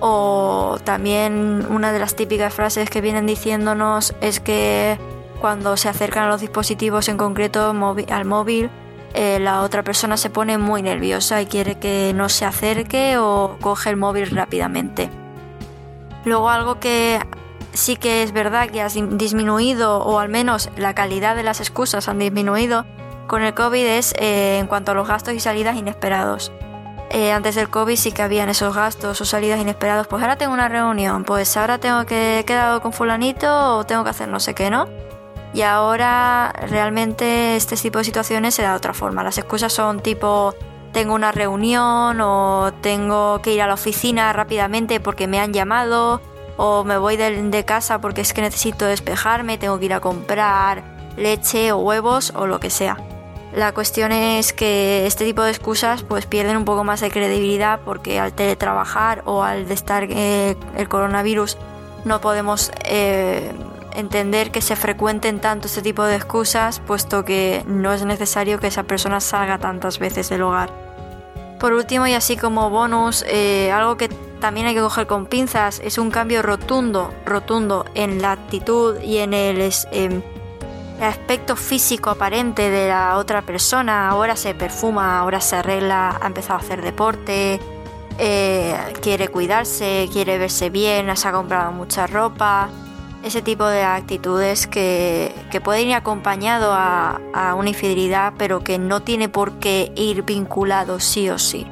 O 0.00 0.76
también 0.84 1.66
una 1.70 1.92
de 1.92 1.98
las 1.98 2.14
típicas 2.14 2.52
frases 2.52 2.90
que 2.90 3.00
vienen 3.00 3.24
diciéndonos 3.24 4.14
es 4.20 4.40
que 4.40 4.98
cuando 5.40 5.76
se 5.76 5.88
acercan 5.88 6.24
a 6.24 6.28
los 6.28 6.40
dispositivos, 6.40 7.08
en 7.08 7.16
concreto 7.16 7.74
al 8.08 8.24
móvil, 8.24 8.70
eh, 9.14 9.38
la 9.40 9.62
otra 9.62 9.82
persona 9.82 10.16
se 10.16 10.30
pone 10.30 10.58
muy 10.58 10.82
nerviosa 10.82 11.40
y 11.40 11.46
quiere 11.46 11.78
que 11.78 12.12
no 12.14 12.28
se 12.28 12.44
acerque 12.44 13.16
o 13.18 13.56
coge 13.60 13.90
el 13.90 13.96
móvil 13.96 14.30
rápidamente. 14.30 15.10
Luego 16.24 16.50
algo 16.50 16.80
que 16.80 17.20
sí 17.72 17.96
que 17.96 18.22
es 18.22 18.32
verdad 18.32 18.68
que 18.68 18.82
ha 18.82 18.88
disminuido, 18.88 19.98
o 19.98 20.18
al 20.18 20.28
menos 20.28 20.70
la 20.76 20.94
calidad 20.94 21.36
de 21.36 21.42
las 21.42 21.60
excusas 21.60 22.08
han 22.08 22.18
disminuido, 22.18 22.84
con 23.26 23.42
el 23.42 23.54
COVID 23.54 23.86
es 23.86 24.14
eh, 24.18 24.58
en 24.58 24.66
cuanto 24.66 24.92
a 24.92 24.94
los 24.94 25.08
gastos 25.08 25.34
y 25.34 25.40
salidas 25.40 25.76
inesperados. 25.76 26.52
Eh, 27.10 27.32
antes 27.32 27.54
del 27.54 27.70
COVID 27.70 27.96
sí 27.96 28.10
que 28.12 28.22
habían 28.22 28.48
esos 28.48 28.74
gastos 28.74 29.20
o 29.20 29.24
salidas 29.24 29.60
inesperados. 29.60 30.06
Pues 30.06 30.22
ahora 30.22 30.36
tengo 30.36 30.52
una 30.52 30.68
reunión, 30.68 31.24
pues 31.24 31.56
ahora 31.56 31.78
tengo 31.78 32.04
que 32.04 32.44
quedar 32.46 32.80
con 32.82 32.92
fulanito 32.92 33.78
o 33.78 33.84
tengo 33.84 34.04
que 34.04 34.10
hacer 34.10 34.28
no 34.28 34.40
sé 34.40 34.54
qué, 34.54 34.70
¿no? 34.70 34.88
Y 35.56 35.62
ahora 35.62 36.52
realmente 36.68 37.56
este 37.56 37.76
tipo 37.76 37.96
de 37.96 38.04
situaciones 38.04 38.54
se 38.54 38.60
da 38.60 38.72
de 38.72 38.76
otra 38.76 38.92
forma. 38.92 39.24
Las 39.24 39.38
excusas 39.38 39.72
son 39.72 40.00
tipo 40.00 40.54
tengo 40.92 41.14
una 41.14 41.32
reunión 41.32 42.20
o 42.20 42.74
tengo 42.82 43.40
que 43.40 43.54
ir 43.54 43.62
a 43.62 43.66
la 43.66 43.72
oficina 43.72 44.30
rápidamente 44.34 45.00
porque 45.00 45.26
me 45.26 45.40
han 45.40 45.54
llamado 45.54 46.20
o 46.58 46.84
me 46.84 46.98
voy 46.98 47.16
de, 47.16 47.64
casa 47.64 48.02
porque 48.02 48.20
es 48.20 48.34
que 48.34 48.42
necesito 48.42 48.84
despejarme, 48.84 49.56
tengo 49.56 49.78
que 49.78 49.86
ir 49.86 49.94
a 49.94 50.00
comprar 50.00 50.84
leche 51.16 51.72
o 51.72 51.78
huevos 51.78 52.34
o 52.36 52.46
lo 52.46 52.60
que 52.60 52.68
sea. 52.68 52.98
La 53.54 53.72
cuestión 53.72 54.12
es 54.12 54.52
que 54.52 55.06
este 55.06 55.24
tipo 55.24 55.40
de 55.40 55.52
excusas 55.52 56.02
pues 56.02 56.26
pierden 56.26 56.58
un 56.58 56.66
poco 56.66 56.84
más 56.84 57.00
de 57.00 57.10
credibilidad 57.10 57.80
porque 57.82 58.20
al 58.20 58.34
teletrabajar 58.34 59.22
o 59.24 59.42
al 59.42 59.70
estar 59.70 60.06
eh, 60.10 60.54
el 60.76 60.88
coronavirus 60.90 61.56
no 62.04 62.20
podemos 62.20 62.72
eh, 62.84 63.52
entender 63.96 64.50
que 64.50 64.60
se 64.60 64.76
frecuenten 64.76 65.40
tanto 65.40 65.66
este 65.66 65.82
tipo 65.82 66.04
de 66.04 66.16
excusas 66.16 66.80
puesto 66.80 67.24
que 67.24 67.64
no 67.66 67.92
es 67.92 68.04
necesario 68.04 68.60
que 68.60 68.66
esa 68.66 68.82
persona 68.82 69.20
salga 69.20 69.58
tantas 69.58 69.98
veces 69.98 70.28
del 70.28 70.42
hogar. 70.42 70.70
Por 71.58 71.72
último, 71.72 72.06
y 72.06 72.12
así 72.12 72.36
como 72.36 72.68
bonus, 72.68 73.24
eh, 73.26 73.72
algo 73.72 73.96
que 73.96 74.08
también 74.40 74.66
hay 74.66 74.74
que 74.74 74.82
coger 74.82 75.06
con 75.06 75.24
pinzas 75.24 75.80
es 75.82 75.96
un 75.96 76.10
cambio 76.10 76.42
rotundo, 76.42 77.12
rotundo 77.24 77.86
en 77.94 78.20
la 78.20 78.32
actitud 78.32 79.00
y 79.00 79.18
en 79.18 79.32
el, 79.32 79.72
em, 79.90 80.22
aspecto 81.00 81.56
físico 81.56 82.10
aparente 82.10 82.68
de 82.70 82.88
la 82.88 83.16
otra 83.16 83.40
persona. 83.42 84.10
Ahora 84.10 84.36
se 84.36 84.54
perfuma, 84.54 85.18
ahora 85.18 85.40
se 85.40 85.56
arregla, 85.56 86.18
ha 86.20 86.26
empezado 86.26 86.58
a 86.58 86.62
hacer 86.62 86.82
deporte, 86.82 87.58
eh, 88.18 88.76
quiere 89.00 89.28
cuidarse, 89.28 90.08
quiere 90.12 90.36
verse 90.36 90.68
bien, 90.68 91.14
se 91.16 91.28
ha 91.28 91.32
comprado 91.32 91.72
mucha 91.72 92.06
ropa 92.06 92.68
ese 93.26 93.42
tipo 93.42 93.66
de 93.66 93.82
actitudes 93.82 94.66
que, 94.66 95.34
pueden 95.64 95.88
ir 95.88 95.94
acompañado 95.94 96.72
a, 96.72 97.54
una 97.56 97.70
infidelidad, 97.70 98.34
pero 98.38 98.62
que 98.62 98.78
no 98.78 99.02
tiene 99.02 99.28
por 99.28 99.58
qué 99.58 99.92
ir 99.96 100.22
vinculado 100.22 101.00
sí 101.00 101.28
o 101.28 101.38
sí. 101.38 101.66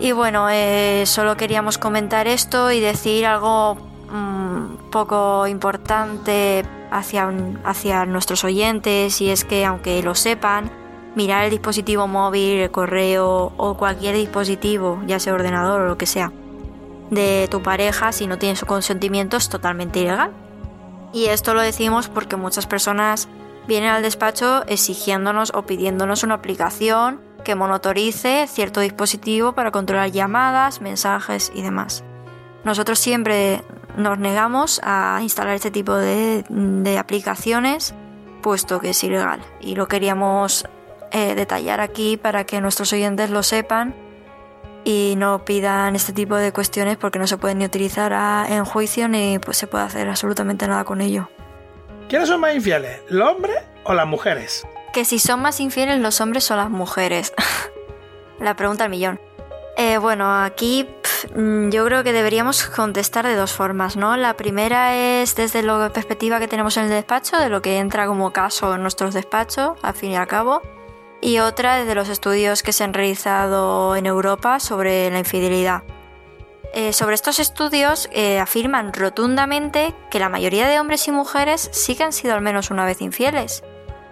Y 0.00 0.12
bueno, 0.12 0.48
eh, 0.50 1.04
solo 1.06 1.36
queríamos 1.36 1.78
comentar 1.78 2.26
esto 2.26 2.72
y 2.72 2.80
decir 2.80 3.26
algo 3.26 3.76
mm, 4.10 4.90
poco 4.90 5.46
importante 5.46 6.64
hacia, 6.90 7.30
hacia 7.64 8.06
nuestros 8.06 8.42
oyentes, 8.42 9.20
y 9.20 9.30
es 9.30 9.44
que 9.44 9.64
aunque 9.64 10.02
lo 10.02 10.14
sepan, 10.14 10.70
mirar 11.14 11.44
el 11.44 11.50
dispositivo 11.50 12.08
móvil, 12.08 12.60
el 12.60 12.70
correo 12.70 13.52
o 13.56 13.76
cualquier 13.76 14.16
dispositivo, 14.16 15.00
ya 15.06 15.20
sea 15.20 15.34
ordenador 15.34 15.82
o 15.82 15.86
lo 15.86 15.98
que 15.98 16.06
sea, 16.06 16.32
de 17.10 17.48
tu 17.50 17.62
pareja 17.62 18.12
si 18.12 18.26
no 18.26 18.38
tiene 18.38 18.56
su 18.56 18.66
consentimiento 18.66 19.36
es 19.36 19.48
totalmente 19.48 20.00
ilegal. 20.00 20.32
Y 21.12 21.26
esto 21.26 21.54
lo 21.54 21.60
decimos 21.60 22.08
porque 22.08 22.36
muchas 22.36 22.66
personas 22.66 23.28
vienen 23.66 23.90
al 23.90 24.02
despacho 24.02 24.64
exigiéndonos 24.66 25.52
o 25.54 25.62
pidiéndonos 25.62 26.22
una 26.22 26.34
aplicación 26.34 27.20
que 27.44 27.54
monitorice 27.54 28.46
cierto 28.46 28.80
dispositivo 28.80 29.52
para 29.52 29.70
controlar 29.70 30.10
llamadas, 30.10 30.80
mensajes 30.80 31.50
y 31.54 31.62
demás. 31.62 32.04
Nosotros 32.64 32.98
siempre 32.98 33.62
nos 33.96 34.18
negamos 34.18 34.80
a 34.84 35.18
instalar 35.22 35.54
este 35.54 35.70
tipo 35.70 35.94
de, 35.94 36.96
aplicaciones 36.98 37.94
puesto 38.42 38.80
que 38.80 38.90
es 38.90 39.04
ilegal 39.04 39.40
y 39.60 39.74
lo 39.74 39.86
queríamos 39.88 40.66
eh, 41.10 41.34
detallar 41.34 41.80
aquí 41.80 42.16
para 42.16 42.44
que 42.44 42.60
nuestros 42.60 42.92
oyentes 42.92 43.30
lo 43.30 43.42
sepan 43.42 43.94
y 44.84 45.14
no 45.16 45.44
pidan 45.44 45.96
este 45.96 46.12
tipo 46.12 46.36
de 46.36 46.52
cuestiones 46.52 46.96
porque 46.96 47.18
no 47.18 47.26
se 47.26 47.36
pueden 47.36 47.58
ni 47.58 47.64
utilizar 47.64 48.12
en 48.50 48.64
juicio 48.64 49.08
ni 49.08 49.38
pues, 49.38 49.56
se 49.56 49.66
puede 49.66 49.84
hacer 49.84 50.08
absolutamente 50.08 50.66
nada 50.66 50.84
con 50.84 51.00
ello. 51.00 51.28
¿Quiénes 52.08 52.28
son 52.28 52.40
más 52.40 52.54
infieles, 52.54 53.00
los 53.08 53.28
hombres 53.28 53.58
o 53.84 53.94
las 53.94 54.06
mujeres? 54.06 54.66
Que 54.92 55.04
si 55.04 55.18
son 55.18 55.40
más 55.40 55.60
infieles 55.60 56.00
los 56.00 56.20
hombres 56.20 56.50
o 56.50 56.56
las 56.56 56.70
mujeres. 56.70 57.32
La 58.40 58.56
pregunta 58.56 58.84
al 58.84 58.90
millón. 58.90 59.20
Eh, 59.76 59.98
bueno, 59.98 60.42
aquí 60.42 60.88
mm, 61.34 61.68
yo 61.70 61.84
creo 61.84 62.02
que 62.02 62.12
deberíamos 62.12 62.64
contestar 62.64 63.26
de 63.26 63.36
dos 63.36 63.52
formas, 63.52 63.96
¿no? 63.96 64.16
La 64.16 64.34
primera 64.34 64.96
es 64.96 65.36
desde 65.36 65.62
la 65.62 65.90
perspectiva 65.92 66.40
que 66.40 66.48
tenemos 66.48 66.76
en 66.78 66.84
el 66.84 66.90
despacho, 66.90 67.38
de 67.38 67.50
lo 67.50 67.62
que 67.62 67.78
entra 67.78 68.06
como 68.06 68.32
caso 68.32 68.74
en 68.74 68.82
nuestros 68.82 69.14
despachos, 69.14 69.78
al 69.82 69.94
fin 69.94 70.12
y 70.12 70.16
al 70.16 70.26
cabo 70.26 70.62
y 71.20 71.38
otra 71.38 71.84
de 71.84 71.94
los 71.94 72.08
estudios 72.08 72.62
que 72.62 72.72
se 72.72 72.84
han 72.84 72.94
realizado 72.94 73.96
en 73.96 74.06
Europa 74.06 74.60
sobre 74.60 75.10
la 75.10 75.18
infidelidad. 75.18 75.82
Eh, 76.72 76.92
sobre 76.92 77.16
estos 77.16 77.40
estudios 77.40 78.08
eh, 78.12 78.38
afirman 78.38 78.92
rotundamente 78.92 79.92
que 80.08 80.20
la 80.20 80.28
mayoría 80.28 80.68
de 80.68 80.78
hombres 80.78 81.08
y 81.08 81.10
mujeres 81.10 81.68
sí 81.72 81.96
que 81.96 82.04
han 82.04 82.12
sido 82.12 82.34
al 82.34 82.42
menos 82.42 82.70
una 82.70 82.84
vez 82.84 83.02
infieles 83.02 83.64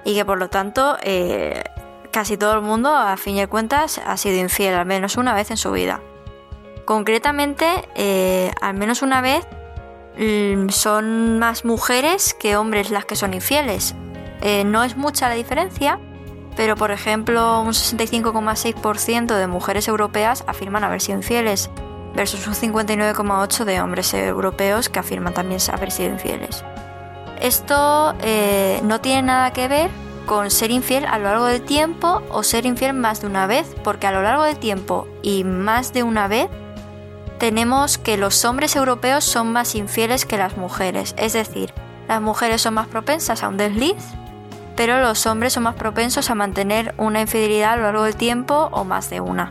y 0.04 0.16
que 0.16 0.24
por 0.24 0.38
lo 0.38 0.50
tanto 0.50 0.96
eh, 1.02 1.62
casi 2.10 2.36
todo 2.36 2.54
el 2.54 2.62
mundo 2.62 2.96
a 2.96 3.16
fin 3.16 3.36
de 3.36 3.46
cuentas 3.46 4.00
ha 4.04 4.16
sido 4.16 4.38
infiel 4.38 4.74
al 4.74 4.86
menos 4.86 5.16
una 5.16 5.34
vez 5.34 5.52
en 5.52 5.56
su 5.56 5.70
vida. 5.70 6.00
Concretamente, 6.84 7.86
al 8.60 8.74
menos 8.74 9.02
una 9.02 9.20
vez 9.20 9.46
mm, 10.18 10.70
son 10.70 11.38
más 11.38 11.64
mujeres 11.64 12.34
que 12.34 12.56
hombres 12.56 12.90
las 12.90 13.04
que 13.04 13.14
son 13.14 13.34
infieles. 13.34 13.94
no 14.64 14.82
es 14.82 14.96
mucha 14.96 15.28
la 15.28 15.34
diferencia, 15.34 16.00
pero 16.58 16.74
por 16.74 16.90
ejemplo 16.90 17.60
un 17.60 17.68
65,6% 17.68 19.36
de 19.36 19.46
mujeres 19.46 19.86
europeas 19.86 20.42
afirman 20.48 20.82
haber 20.82 21.00
sido 21.00 21.18
infieles, 21.18 21.70
versus 22.16 22.48
un 22.48 22.54
59,8% 22.54 23.64
de 23.64 23.80
hombres 23.80 24.12
europeos 24.12 24.88
que 24.88 24.98
afirman 24.98 25.32
también 25.32 25.60
haber 25.72 25.92
sido 25.92 26.10
infieles. 26.10 26.64
Esto 27.40 28.12
eh, 28.22 28.80
no 28.82 29.00
tiene 29.00 29.22
nada 29.22 29.52
que 29.52 29.68
ver 29.68 29.88
con 30.26 30.50
ser 30.50 30.72
infiel 30.72 31.06
a 31.06 31.18
lo 31.18 31.26
largo 31.26 31.44
del 31.44 31.62
tiempo 31.62 32.22
o 32.32 32.42
ser 32.42 32.66
infiel 32.66 32.92
más 32.92 33.20
de 33.20 33.28
una 33.28 33.46
vez, 33.46 33.76
porque 33.84 34.08
a 34.08 34.10
lo 34.10 34.22
largo 34.22 34.42
del 34.42 34.58
tiempo 34.58 35.06
y 35.22 35.44
más 35.44 35.92
de 35.92 36.02
una 36.02 36.26
vez 36.26 36.48
tenemos 37.38 37.98
que 37.98 38.16
los 38.16 38.44
hombres 38.44 38.74
europeos 38.74 39.22
son 39.22 39.52
más 39.52 39.76
infieles 39.76 40.26
que 40.26 40.36
las 40.36 40.56
mujeres, 40.56 41.14
es 41.18 41.34
decir, 41.34 41.72
las 42.08 42.20
mujeres 42.20 42.62
son 42.62 42.74
más 42.74 42.88
propensas 42.88 43.44
a 43.44 43.48
un 43.48 43.58
desliz 43.58 43.94
pero 44.78 45.00
los 45.00 45.26
hombres 45.26 45.54
son 45.54 45.64
más 45.64 45.74
propensos 45.74 46.30
a 46.30 46.36
mantener 46.36 46.94
una 46.98 47.20
infidelidad 47.20 47.72
a 47.72 47.76
lo 47.78 47.82
largo 47.82 48.04
del 48.04 48.14
tiempo 48.14 48.68
o 48.70 48.84
más 48.84 49.10
de 49.10 49.20
una. 49.20 49.50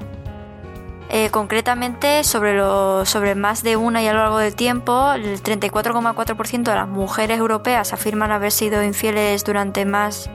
Eh, 1.10 1.30
concretamente, 1.32 2.24
sobre, 2.24 2.58
sobre 3.06 3.36
más 3.36 3.62
de 3.62 3.76
una 3.76 4.02
y 4.02 4.08
a 4.08 4.14
lo 4.14 4.20
largo 4.20 4.38
del 4.38 4.56
tiempo, 4.56 5.12
el 5.12 5.44
34,4% 5.44 6.64
de 6.64 6.76
las 6.76 6.88
mujeres 6.88 7.40
europeas 7.40 7.92
afirman 7.92 8.32
haber 8.32 8.54
sido 8.54 8.82
infieles 8.82 9.44
durante 9.44 9.84
más, 9.84 10.30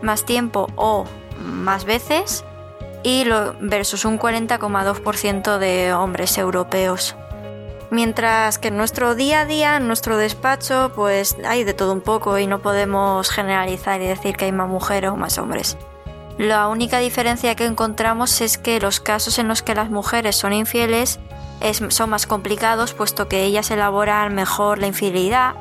más 0.00 0.24
tiempo 0.24 0.66
o 0.76 1.04
más 1.44 1.84
veces, 1.84 2.42
y 3.02 3.26
versus 3.60 4.06
un 4.06 4.18
40,2% 4.18 5.58
de 5.58 5.92
hombres 5.92 6.38
europeos. 6.38 7.16
Mientras 7.92 8.58
que 8.58 8.68
en 8.68 8.78
nuestro 8.78 9.14
día 9.14 9.40
a 9.40 9.44
día, 9.44 9.76
en 9.76 9.86
nuestro 9.86 10.16
despacho, 10.16 10.92
pues 10.94 11.36
hay 11.46 11.62
de 11.64 11.74
todo 11.74 11.92
un 11.92 12.00
poco 12.00 12.38
y 12.38 12.46
no 12.46 12.62
podemos 12.62 13.28
generalizar 13.28 14.00
y 14.00 14.06
decir 14.06 14.34
que 14.34 14.46
hay 14.46 14.52
más 14.52 14.70
mujeres 14.70 15.10
o 15.10 15.16
más 15.16 15.36
hombres. 15.36 15.76
La 16.38 16.68
única 16.68 17.00
diferencia 17.00 17.54
que 17.54 17.66
encontramos 17.66 18.40
es 18.40 18.56
que 18.56 18.80
los 18.80 19.00
casos 19.00 19.38
en 19.38 19.46
los 19.46 19.60
que 19.60 19.74
las 19.74 19.90
mujeres 19.90 20.36
son 20.36 20.54
infieles 20.54 21.20
son 21.90 22.08
más 22.08 22.26
complicados 22.26 22.94
puesto 22.94 23.28
que 23.28 23.44
ellas 23.44 23.70
elaboran 23.70 24.34
mejor 24.34 24.78
la 24.78 24.86
infidelidad, 24.86 25.52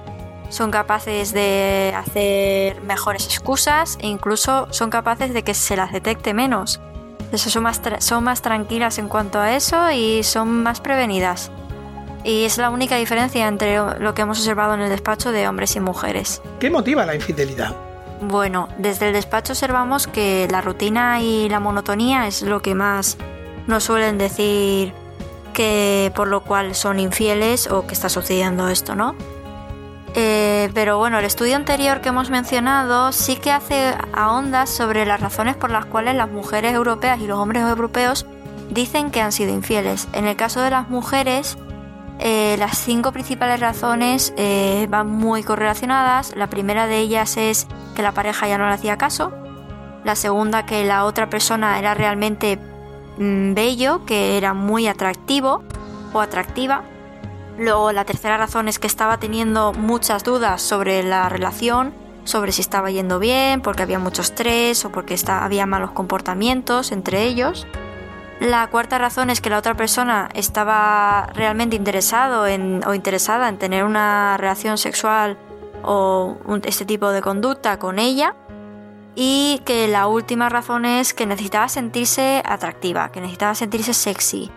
son 0.48 0.72
capaces 0.72 1.34
de 1.34 1.94
hacer 1.98 2.80
mejores 2.82 3.26
excusas 3.26 3.98
e 4.00 4.08
incluso 4.08 4.70
son 4.72 4.90
capaces 4.90 5.34
de 5.34 5.44
que 5.44 5.54
se 5.54 5.76
las 5.76 5.92
detecte 5.92 6.34
menos. 6.34 6.80
son 7.36 7.64
más, 7.64 7.82
son 8.00 8.24
más 8.24 8.42
tranquilas 8.42 9.00
en 9.00 9.10
cuanto 9.10 9.38
a 9.38 9.54
eso 9.54 9.92
y 9.92 10.24
son 10.24 10.64
más 10.64 10.80
prevenidas 10.80 11.52
y 12.24 12.46
es 12.46 12.58
la 12.58 12.70
única 12.70 12.98
diferencia 12.98 13.48
entre 13.48 13.78
lo 13.78 14.14
que 14.14 14.22
hemos 14.22 14.40
observado 14.40 14.74
en 14.74 14.82
el 14.82 14.90
despacho 14.90 15.32
de 15.32 15.48
hombres 15.48 15.76
y 15.76 15.80
mujeres. 15.80 16.42
¿Qué 16.60 16.70
motiva 16.70 17.06
la 17.06 17.16
infidelidad? 17.16 17.76
Bueno, 18.22 18.70
desde 18.78 19.08
el 19.08 19.14
despacho 19.14 19.54
observamos 19.54 20.08
que 20.08 20.48
la 20.52 20.62
rutina 20.62 21.22
y 21.22 21.50
la 21.50 21.60
monotonía 21.60 22.28
es 22.28 22.44
lo 22.44 22.62
que 22.62 22.76
más 22.76 23.18
nos 23.68 23.84
suelen 23.84 24.18
decir 24.18 24.94
que 25.54 26.12
por 26.16 26.28
lo 26.28 26.42
cual 26.42 26.76
son 26.76 27.00
infieles 27.00 27.68
o 27.68 27.88
que 27.88 27.94
está 27.94 28.10
sucediendo 28.10 28.70
esto, 28.70 28.96
¿no? 28.96 29.16
Eh, 30.14 30.70
pero 30.74 30.98
bueno, 30.98 31.20
el 31.20 31.26
estudio 31.26 31.56
anterior 31.56 32.02
que 32.02 32.10
hemos 32.10 32.30
mencionado 32.30 33.12
sí 33.12 33.38
que 33.38 33.52
hace 33.52 33.94
a 34.14 34.34
ondas 34.34 34.70
sobre 34.70 35.06
las 35.06 35.22
razones 35.22 35.56
por 35.56 35.72
las 35.72 35.86
cuales 35.86 36.16
las 36.16 36.30
mujeres 36.30 36.74
europeas 36.74 37.20
y 37.22 37.28
los 37.28 37.38
hombres 37.38 37.64
europeos 37.64 38.26
dicen 38.70 39.10
que 39.10 39.22
han 39.22 39.32
sido 39.32 39.54
infieles. 39.54 40.08
En 40.14 40.28
el 40.28 40.36
caso 40.36 40.62
de 40.62 40.70
las 40.70 40.90
mujeres, 40.90 41.58
eh, 42.24 42.56
las 42.60 42.78
cinco 42.78 43.12
principales 43.12 43.60
razones 43.60 44.32
eh, 44.38 44.86
van 44.92 45.08
muy 45.10 45.42
correlacionadas. 45.42 46.36
La 46.36 46.52
primera 46.52 46.86
de 46.86 47.00
ellas 47.00 47.36
es 47.36 47.66
que 47.96 48.04
la 48.04 48.12
pareja 48.12 48.48
ya 48.48 48.60
no 48.60 48.68
le 48.68 48.76
hacía 48.76 48.96
caso. 48.96 49.32
La 50.04 50.16
segunda, 50.16 50.68
que 50.68 50.86
la 50.86 51.06
otra 51.06 51.32
persona 51.32 51.80
era 51.80 51.96
realmente 51.96 52.60
mm, 53.18 53.56
bello, 53.56 54.06
que 54.06 54.38
era 54.38 54.54
muy 54.54 54.88
atractivo 54.88 55.64
o 56.14 56.20
atractiva. 56.20 56.84
Luego, 57.58 57.92
la 57.92 58.06
tercera 58.06 58.38
razón 58.38 58.68
es 58.68 58.78
que 58.78 58.88
estaba 58.88 59.18
teniendo 59.18 59.74
muchas 59.74 60.24
dudas 60.24 60.62
sobre 60.62 61.02
la 61.02 61.28
relación, 61.28 61.92
sobre 62.24 62.52
si 62.52 62.62
estaba 62.62 62.92
yendo 62.92 63.18
bien, 63.18 63.62
porque 63.62 63.82
había 63.82 63.98
mucho 63.98 64.22
estrés 64.22 64.86
o 64.86 64.92
porque 64.92 65.20
había 65.28 65.66
malos 65.66 65.90
comportamientos 65.90 66.92
entre 66.92 67.24
ellos. 67.24 67.66
La 68.42 68.66
cuarta 68.72 68.98
razón 68.98 69.30
es 69.30 69.40
que 69.40 69.52
la 69.52 69.60
otra 69.60 69.76
persona 69.76 70.28
estaba 70.34 71.28
realmente 71.36 71.76
interesado 71.76 72.48
en, 72.48 72.82
o 72.88 72.96
interesada 72.96 73.48
en 73.48 73.60
tener 73.60 73.84
una 73.84 74.36
relación 74.36 74.80
sexual 74.80 75.38
o 75.84 76.38
este 76.64 76.86
tipo 76.86 77.12
de 77.12 77.22
conducta 77.22 77.78
con 77.78 78.00
ella. 78.00 78.36
Y 79.14 79.62
que 79.64 79.88
la 79.88 80.08
última 80.08 80.50
razón 80.50 80.86
es 80.86 81.14
que 81.14 81.28
necesitaba 81.28 81.70
sentirse 81.70 82.42
atractiva, 82.44 83.12
que 83.12 83.22
necesitaba 83.22 83.54
sentirse 83.54 83.94
sexy, 83.94 84.50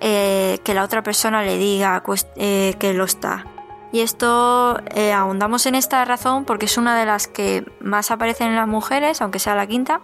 eh, 0.00 0.58
que 0.64 0.74
la 0.74 0.82
otra 0.82 1.04
persona 1.04 1.44
le 1.44 1.58
diga 1.58 2.02
eh, 2.34 2.74
que 2.80 2.92
lo 2.92 3.04
está. 3.04 3.46
Y 3.92 4.00
esto 4.00 4.80
eh, 4.96 5.12
ahondamos 5.12 5.64
en 5.66 5.76
esta 5.76 6.04
razón 6.04 6.44
porque 6.44 6.66
es 6.66 6.76
una 6.76 6.98
de 6.98 7.06
las 7.06 7.28
que 7.28 7.64
más 7.78 8.10
aparecen 8.10 8.48
en 8.48 8.56
las 8.56 8.66
mujeres, 8.66 9.22
aunque 9.22 9.38
sea 9.38 9.54
la 9.54 9.68
quinta, 9.68 10.00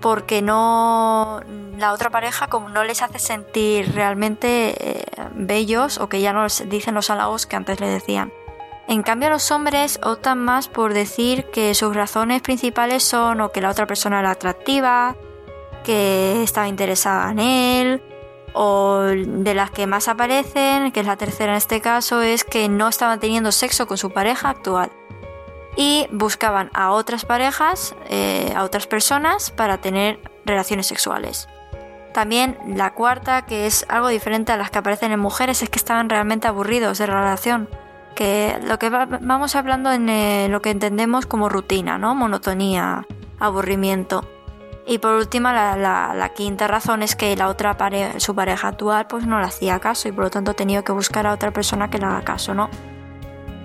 porque 0.00 0.42
no 0.42 1.40
la 1.78 1.92
otra 1.92 2.10
pareja 2.10 2.48
como 2.48 2.68
no 2.68 2.84
les 2.84 3.02
hace 3.02 3.18
sentir 3.18 3.94
realmente 3.94 4.74
eh, 4.78 5.04
bellos 5.34 5.98
o 5.98 6.08
que 6.08 6.20
ya 6.20 6.32
no 6.32 6.44
les 6.44 6.68
dicen 6.68 6.94
los 6.94 7.10
halagos 7.10 7.46
que 7.46 7.56
antes 7.56 7.80
le 7.80 7.88
decían. 7.88 8.32
En 8.88 9.02
cambio 9.02 9.30
los 9.30 9.50
hombres 9.50 10.00
optan 10.02 10.38
más 10.38 10.68
por 10.68 10.94
decir 10.94 11.44
que 11.52 11.74
sus 11.74 11.94
razones 11.94 12.42
principales 12.42 13.04
son 13.04 13.40
o 13.40 13.52
que 13.52 13.60
la 13.60 13.70
otra 13.70 13.86
persona 13.86 14.18
era 14.18 14.32
atractiva, 14.32 15.16
que 15.84 16.42
estaba 16.42 16.66
interesada 16.66 17.30
en 17.30 17.38
él, 17.38 18.02
o 18.52 19.02
de 19.02 19.54
las 19.54 19.70
que 19.70 19.86
más 19.86 20.08
aparecen, 20.08 20.90
que 20.90 21.00
es 21.00 21.06
la 21.06 21.16
tercera 21.16 21.52
en 21.52 21.58
este 21.58 21.80
caso, 21.80 22.20
es 22.20 22.42
que 22.42 22.68
no 22.68 22.88
estaban 22.88 23.20
teniendo 23.20 23.52
sexo 23.52 23.86
con 23.86 23.96
su 23.96 24.10
pareja 24.10 24.50
actual 24.50 24.90
y 25.80 26.06
buscaban 26.12 26.68
a 26.74 26.90
otras 26.90 27.24
parejas, 27.24 27.94
eh, 28.10 28.52
a 28.54 28.64
otras 28.64 28.86
personas 28.86 29.50
para 29.50 29.78
tener 29.78 30.20
relaciones 30.44 30.86
sexuales. 30.86 31.48
También 32.12 32.58
la 32.66 32.92
cuarta, 32.92 33.46
que 33.46 33.66
es 33.66 33.86
algo 33.88 34.08
diferente 34.08 34.52
a 34.52 34.58
las 34.58 34.70
que 34.70 34.76
aparecen 34.76 35.10
en 35.10 35.20
mujeres, 35.20 35.62
es 35.62 35.70
que 35.70 35.78
estaban 35.78 36.10
realmente 36.10 36.46
aburridos 36.46 36.98
de 36.98 37.06
la 37.06 37.22
relación. 37.22 37.66
Que 38.14 38.58
lo 38.62 38.78
que 38.78 38.90
vamos 38.90 39.56
hablando 39.56 39.90
en 39.90 40.10
eh, 40.10 40.48
lo 40.50 40.60
que 40.60 40.68
entendemos 40.68 41.24
como 41.24 41.48
rutina, 41.48 41.96
¿no? 41.96 42.14
Monotonía, 42.14 43.06
aburrimiento. 43.38 44.28
Y 44.86 44.98
por 44.98 45.14
último, 45.14 45.50
la, 45.50 46.32
quinta 46.36 46.68
razón 46.68 47.02
es 47.02 47.16
que 47.16 47.34
la 47.36 47.48
otra 47.48 47.74
su 48.18 48.34
pareja 48.34 48.68
actual 48.68 49.06
pues 49.06 49.24
no 49.24 49.40
le 49.40 49.46
hacía 49.46 49.78
caso 49.78 50.08
y 50.08 50.12
por 50.12 50.24
lo 50.24 50.30
tanto 50.30 50.52
tenido 50.52 50.84
que 50.84 50.92
buscar 50.92 51.26
a 51.26 51.32
otra 51.32 51.52
persona 51.52 51.88
que 51.88 51.96
le 51.96 52.04
haga 52.04 52.20
caso, 52.20 52.52
¿no? 52.52 52.68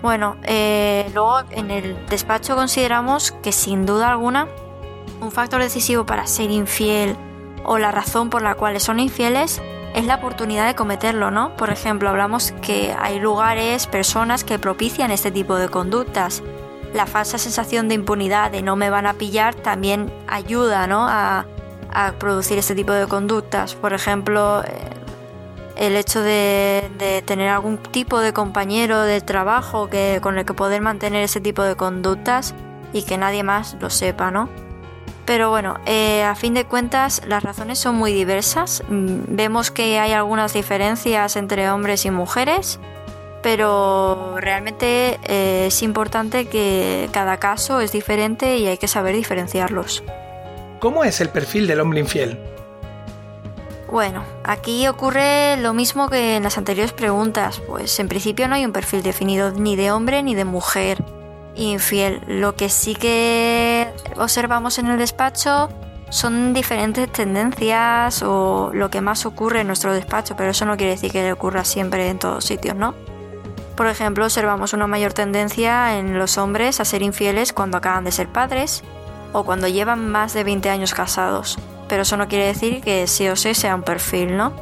Bueno, 0.05 0.37
eh, 0.43 1.09
luego 1.15 1.39
en 1.49 1.71
el 1.71 1.97
despacho 2.05 2.55
consideramos 2.55 3.31
que 3.31 3.51
sin 3.51 3.87
duda 3.87 4.11
alguna 4.11 4.47
un 5.19 5.31
factor 5.31 5.63
decisivo 5.63 6.05
para 6.05 6.27
ser 6.27 6.51
infiel 6.51 7.15
o 7.63 7.79
la 7.79 7.89
razón 7.91 8.29
por 8.29 8.43
la 8.43 8.53
cual 8.53 8.79
son 8.79 8.99
infieles 8.99 9.63
es 9.95 10.05
la 10.05 10.17
oportunidad 10.17 10.67
de 10.67 10.75
cometerlo, 10.75 11.31
¿no? 11.31 11.55
Por 11.57 11.71
ejemplo, 11.71 12.07
hablamos 12.07 12.51
que 12.61 12.95
hay 12.99 13.19
lugares, 13.19 13.87
personas 13.87 14.43
que 14.43 14.59
propician 14.59 15.09
este 15.09 15.31
tipo 15.31 15.55
de 15.55 15.69
conductas 15.69 16.43
la 16.93 17.07
falsa 17.07 17.39
sensación 17.39 17.87
de 17.87 17.95
impunidad 17.95 18.51
de 18.51 18.61
no 18.61 18.75
me 18.75 18.91
van 18.91 19.07
a 19.07 19.15
pillar 19.15 19.55
también 19.55 20.13
ayuda 20.27 20.85
¿no? 20.85 21.07
a, 21.09 21.47
producir 22.19 22.59
este 22.59 22.75
tipo 22.75 22.91
de 22.91 23.07
conductas. 23.07 23.73
Por 23.73 23.93
ejemplo, 23.93 24.61
eh, 24.63 25.04
el 25.75 25.95
hecho 25.95 26.21
de, 26.21 27.23
tener 27.25 27.49
algún 27.49 27.77
tipo 27.77 28.19
de 28.19 28.33
compañero 28.33 29.01
de 29.01 29.21
trabajo 29.21 29.89
que, 29.89 30.19
con 30.21 30.37
el 30.37 30.45
que 30.45 30.53
poder 30.53 30.81
mantener 30.81 31.23
ese 31.23 31.41
tipo 31.41 31.63
de 31.63 31.75
conductas 31.75 32.53
y 32.93 33.03
que 33.03 33.17
nadie 33.17 33.43
más 33.43 33.75
lo 33.79 33.89
sepa, 33.89 34.31
¿no? 34.31 34.49
Pero 35.25 35.49
bueno, 35.49 35.79
eh, 35.85 36.23
a 36.23 36.35
fin 36.35 36.53
de 36.53 36.65
cuentas 36.65 37.21
las 37.27 37.43
razones 37.43 37.79
son 37.79 37.95
muy 37.95 38.13
diversas. 38.13 38.83
Mm, 38.87 39.21
vemos 39.27 39.71
que 39.71 39.99
hay 39.99 40.11
algunas 40.11 40.53
diferencias 40.53 41.35
entre 41.35 41.69
hombres 41.69 42.05
y 42.05 42.11
mujeres 42.11 42.79
pero 43.45 44.37
realmente 44.39 45.19
eh, 45.27 45.67
es 45.67 45.83
importante 45.83 46.47
que 46.47 47.07
cada 47.11 47.37
caso 47.37 47.79
es 47.79 47.91
diferente 47.91 48.57
y 48.57 48.65
hay 48.65 48.79
que 48.79 48.87
saber 48.87 49.15
diferenciarlos. 49.15 50.03
¿Cómo 50.79 51.03
es 51.03 51.21
el 51.21 51.29
perfil 51.29 51.67
del 51.67 51.79
hombre 51.79 51.99
infiel? 51.99 52.39
Bueno, 53.91 54.23
aquí 54.43 54.87
ocurre 54.87 55.57
lo 55.57 55.73
mismo 55.73 56.09
que 56.09 56.37
en 56.37 56.43
las 56.43 56.57
anteriores 56.57 56.91
preguntas, 56.91 57.61
pues 57.67 57.99
en 57.99 58.07
principio 58.07 58.47
no 58.47 58.55
hay 58.55 58.65
un 58.65 58.71
perfil 58.71 59.03
definido 59.03 59.51
ni 59.51 59.75
de 59.75 59.91
hombre 59.91 60.23
ni 60.23 60.33
de 60.33 60.43
mujer 60.43 61.03
infiel. 61.55 62.21
Lo 62.27 62.55
que 62.55 62.69
sí 62.69 62.95
que 62.95 63.87
observamos 64.17 64.79
en 64.79 64.87
el 64.87 64.97
despacho 64.97 65.69
son 66.09 66.53
diferentes 66.53 67.11
tendencias 67.11 68.23
o 68.23 68.71
lo 68.73 68.89
que 68.89 69.01
más 69.01 69.25
ocurre 69.25 69.61
en 69.61 69.67
nuestro 69.67 69.93
despacho, 69.93 70.35
pero 70.35 70.51
eso 70.51 70.65
no 70.65 70.77
quiere 70.77 70.93
decir 70.93 71.11
que 71.11 71.31
ocurra 71.31 71.63
siempre 71.63 72.09
en 72.09 72.19
todos 72.19 72.45
sitios, 72.45 72.75
¿no? 72.75 72.95
Por 73.75 73.87
ejemplo, 73.87 74.23
observamos 74.23 74.73
una 74.73 74.87
mayor 74.87 75.13
tendencia 75.13 75.97
en 75.97 76.17
los 76.17 76.37
hombres 76.37 76.79
a 76.79 76.85
ser 76.85 77.01
infieles 77.01 77.53
cuando 77.53 77.77
acaban 77.77 78.05
de 78.05 78.11
ser 78.11 78.29
padres 78.29 78.83
o 79.33 79.43
cuando 79.43 79.67
llevan 79.67 80.09
más 80.09 80.33
de 80.33 80.45
20 80.45 80.69
años 80.69 80.93
casados, 80.93 81.57
pero 81.87 82.03
eso 82.03 82.17
no 82.17 82.27
quiere 82.27 82.47
decir 82.47 82.81
que 82.81 83.07
sí 83.07 83.27
o 83.27 83.35
sí 83.35 83.53
sea 83.53 83.75
un 83.75 83.83
perfil, 83.83 84.37
¿no? 84.37 84.53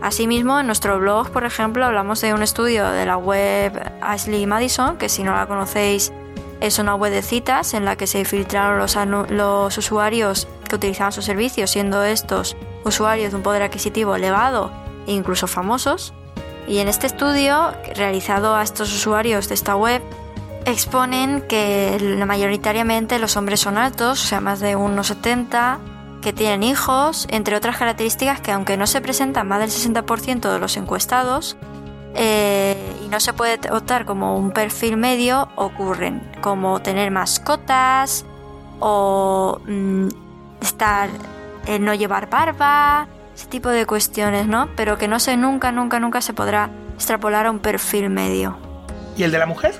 Asimismo, 0.00 0.60
en 0.60 0.66
nuestro 0.66 0.98
blog, 0.98 1.30
por 1.30 1.44
ejemplo, 1.44 1.84
hablamos 1.86 2.20
de 2.20 2.34
un 2.34 2.42
estudio 2.42 2.90
de 2.90 3.06
la 3.06 3.16
web 3.16 3.72
Ashley 4.02 4.46
Madison, 4.46 4.98
que 4.98 5.08
si 5.08 5.22
no 5.22 5.32
la 5.32 5.46
conocéis 5.46 6.12
es 6.60 6.78
una 6.78 6.94
web 6.94 7.12
de 7.12 7.22
citas 7.22 7.74
en 7.74 7.84
la 7.84 7.96
que 7.96 8.06
se 8.06 8.24
filtraron 8.24 8.78
los, 8.78 8.96
los 9.30 9.78
usuarios 9.78 10.48
que 10.68 10.76
utilizaban 10.76 11.12
sus 11.12 11.24
servicios, 11.24 11.70
siendo 11.70 12.02
estos 12.04 12.56
usuarios 12.84 13.32
de 13.32 13.36
un 13.36 13.42
poder 13.42 13.62
adquisitivo 13.62 14.14
elevado 14.14 14.70
e 15.06 15.12
incluso 15.12 15.46
famosos. 15.46 16.14
Y 16.66 16.78
en 16.78 16.88
este 16.88 17.06
estudio, 17.06 17.74
realizado 17.94 18.56
a 18.56 18.62
estos 18.62 18.92
usuarios 18.94 19.48
de 19.48 19.54
esta 19.54 19.76
web, 19.76 20.02
exponen 20.64 21.42
que 21.42 22.24
mayoritariamente 22.26 23.18
los 23.18 23.36
hombres 23.36 23.60
son 23.60 23.76
altos, 23.76 24.24
o 24.24 24.26
sea, 24.26 24.40
más 24.40 24.60
de 24.60 24.76
1,70, 24.76 25.78
que 26.24 26.32
tienen 26.32 26.62
hijos, 26.62 27.26
entre 27.30 27.54
otras 27.54 27.76
características 27.76 28.40
que 28.40 28.50
aunque 28.50 28.78
no 28.78 28.86
se 28.86 29.02
presentan 29.02 29.46
más 29.46 29.60
del 29.60 29.68
60% 29.68 30.50
de 30.50 30.58
los 30.58 30.78
encuestados, 30.78 31.58
eh, 32.14 32.76
y 33.04 33.08
no 33.08 33.20
se 33.20 33.34
puede 33.34 33.60
optar 33.70 34.06
como 34.06 34.38
un 34.38 34.50
perfil 34.50 34.96
medio, 34.96 35.50
ocurren, 35.54 36.22
como 36.40 36.80
tener 36.80 37.10
mascotas 37.10 38.24
o 38.80 39.60
mm, 39.66 40.08
estar, 40.62 41.10
eh, 41.66 41.78
no 41.78 41.92
llevar 41.92 42.30
barba, 42.30 43.06
ese 43.36 43.46
tipo 43.48 43.68
de 43.68 43.84
cuestiones, 43.84 44.46
¿no? 44.46 44.70
Pero 44.76 44.96
que 44.96 45.08
no 45.08 45.20
sé, 45.20 45.36
nunca, 45.36 45.72
nunca, 45.72 46.00
nunca 46.00 46.22
se 46.22 46.32
podrá 46.32 46.70
extrapolar 46.94 47.44
a 47.46 47.50
un 47.50 47.58
perfil 47.58 48.08
medio. 48.08 48.56
¿Y 49.14 49.24
el 49.24 49.30
de 49.30 49.38
la 49.38 49.46
mujer? 49.46 49.74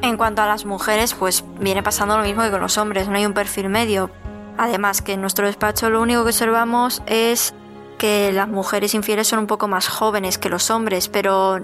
En 0.00 0.16
cuanto 0.16 0.40
a 0.40 0.46
las 0.46 0.64
mujeres, 0.64 1.12
pues 1.12 1.44
viene 1.58 1.82
pasando 1.82 2.16
lo 2.16 2.24
mismo 2.24 2.42
que 2.44 2.50
con 2.50 2.62
los 2.62 2.78
hombres, 2.78 3.08
no 3.08 3.16
hay 3.16 3.26
un 3.26 3.34
perfil 3.34 3.68
medio. 3.68 4.10
Además 4.56 5.02
que 5.02 5.14
en 5.14 5.20
nuestro 5.20 5.46
despacho 5.46 5.90
lo 5.90 6.00
único 6.00 6.22
que 6.22 6.30
observamos 6.30 7.02
es 7.06 7.54
que 7.98 8.32
las 8.32 8.48
mujeres 8.48 8.94
infieles 8.94 9.28
son 9.28 9.40
un 9.40 9.46
poco 9.46 9.68
más 9.68 9.88
jóvenes 9.88 10.38
que 10.38 10.48
los 10.48 10.70
hombres, 10.70 11.08
pero 11.08 11.60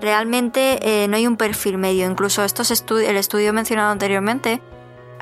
realmente 0.00 0.78
eh, 0.82 1.08
no 1.08 1.16
hay 1.16 1.26
un 1.26 1.36
perfil 1.36 1.78
medio. 1.78 2.06
Incluso 2.10 2.44
estos 2.44 2.70
el 2.70 3.16
estudio 3.16 3.52
mencionado 3.52 3.90
anteriormente, 3.90 4.60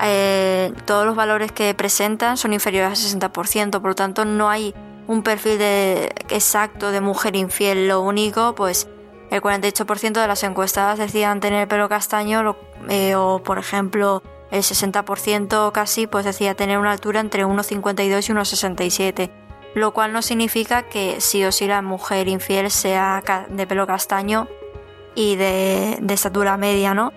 eh, 0.02 0.72
todos 0.86 1.04
los 1.04 1.14
valores 1.14 1.52
que 1.52 1.74
presentan 1.74 2.36
son 2.36 2.52
inferiores 2.52 3.14
al 3.14 3.20
60%, 3.20 3.70
por 3.80 3.90
lo 3.90 3.94
tanto 3.94 4.24
no 4.24 4.48
hay 4.48 4.74
un 5.06 5.22
perfil 5.22 5.60
exacto 6.30 6.90
de 6.90 7.00
mujer 7.00 7.36
infiel. 7.36 7.88
Lo 7.88 8.00
único, 8.00 8.54
pues 8.54 8.88
el 9.30 9.40
48% 9.40 10.20
de 10.20 10.26
las 10.26 10.42
encuestadas 10.42 10.98
decían 10.98 11.40
tener 11.40 11.68
pelo 11.68 11.88
castaño 11.88 12.56
eh, 12.88 13.14
o, 13.14 13.42
por 13.42 13.58
ejemplo, 13.58 14.22
el 14.50 14.62
60% 14.62 15.72
casi 15.72 16.06
pues 16.06 16.24
decía 16.24 16.54
tener 16.54 16.78
una 16.78 16.92
altura 16.92 17.20
entre 17.20 17.44
1,52 17.44 18.28
y 18.28 18.32
1,67. 18.32 19.30
Lo 19.74 19.92
cual 19.92 20.12
no 20.12 20.22
significa 20.22 20.88
que 20.88 21.20
sí 21.20 21.44
o 21.44 21.52
sí 21.52 21.66
la 21.66 21.80
mujer 21.80 22.26
infiel 22.26 22.70
sea 22.70 23.22
de 23.48 23.66
pelo 23.66 23.86
castaño 23.86 24.48
y 25.14 25.36
de, 25.36 25.98
de 26.00 26.14
estatura 26.14 26.56
media, 26.56 26.92
¿no? 26.92 27.12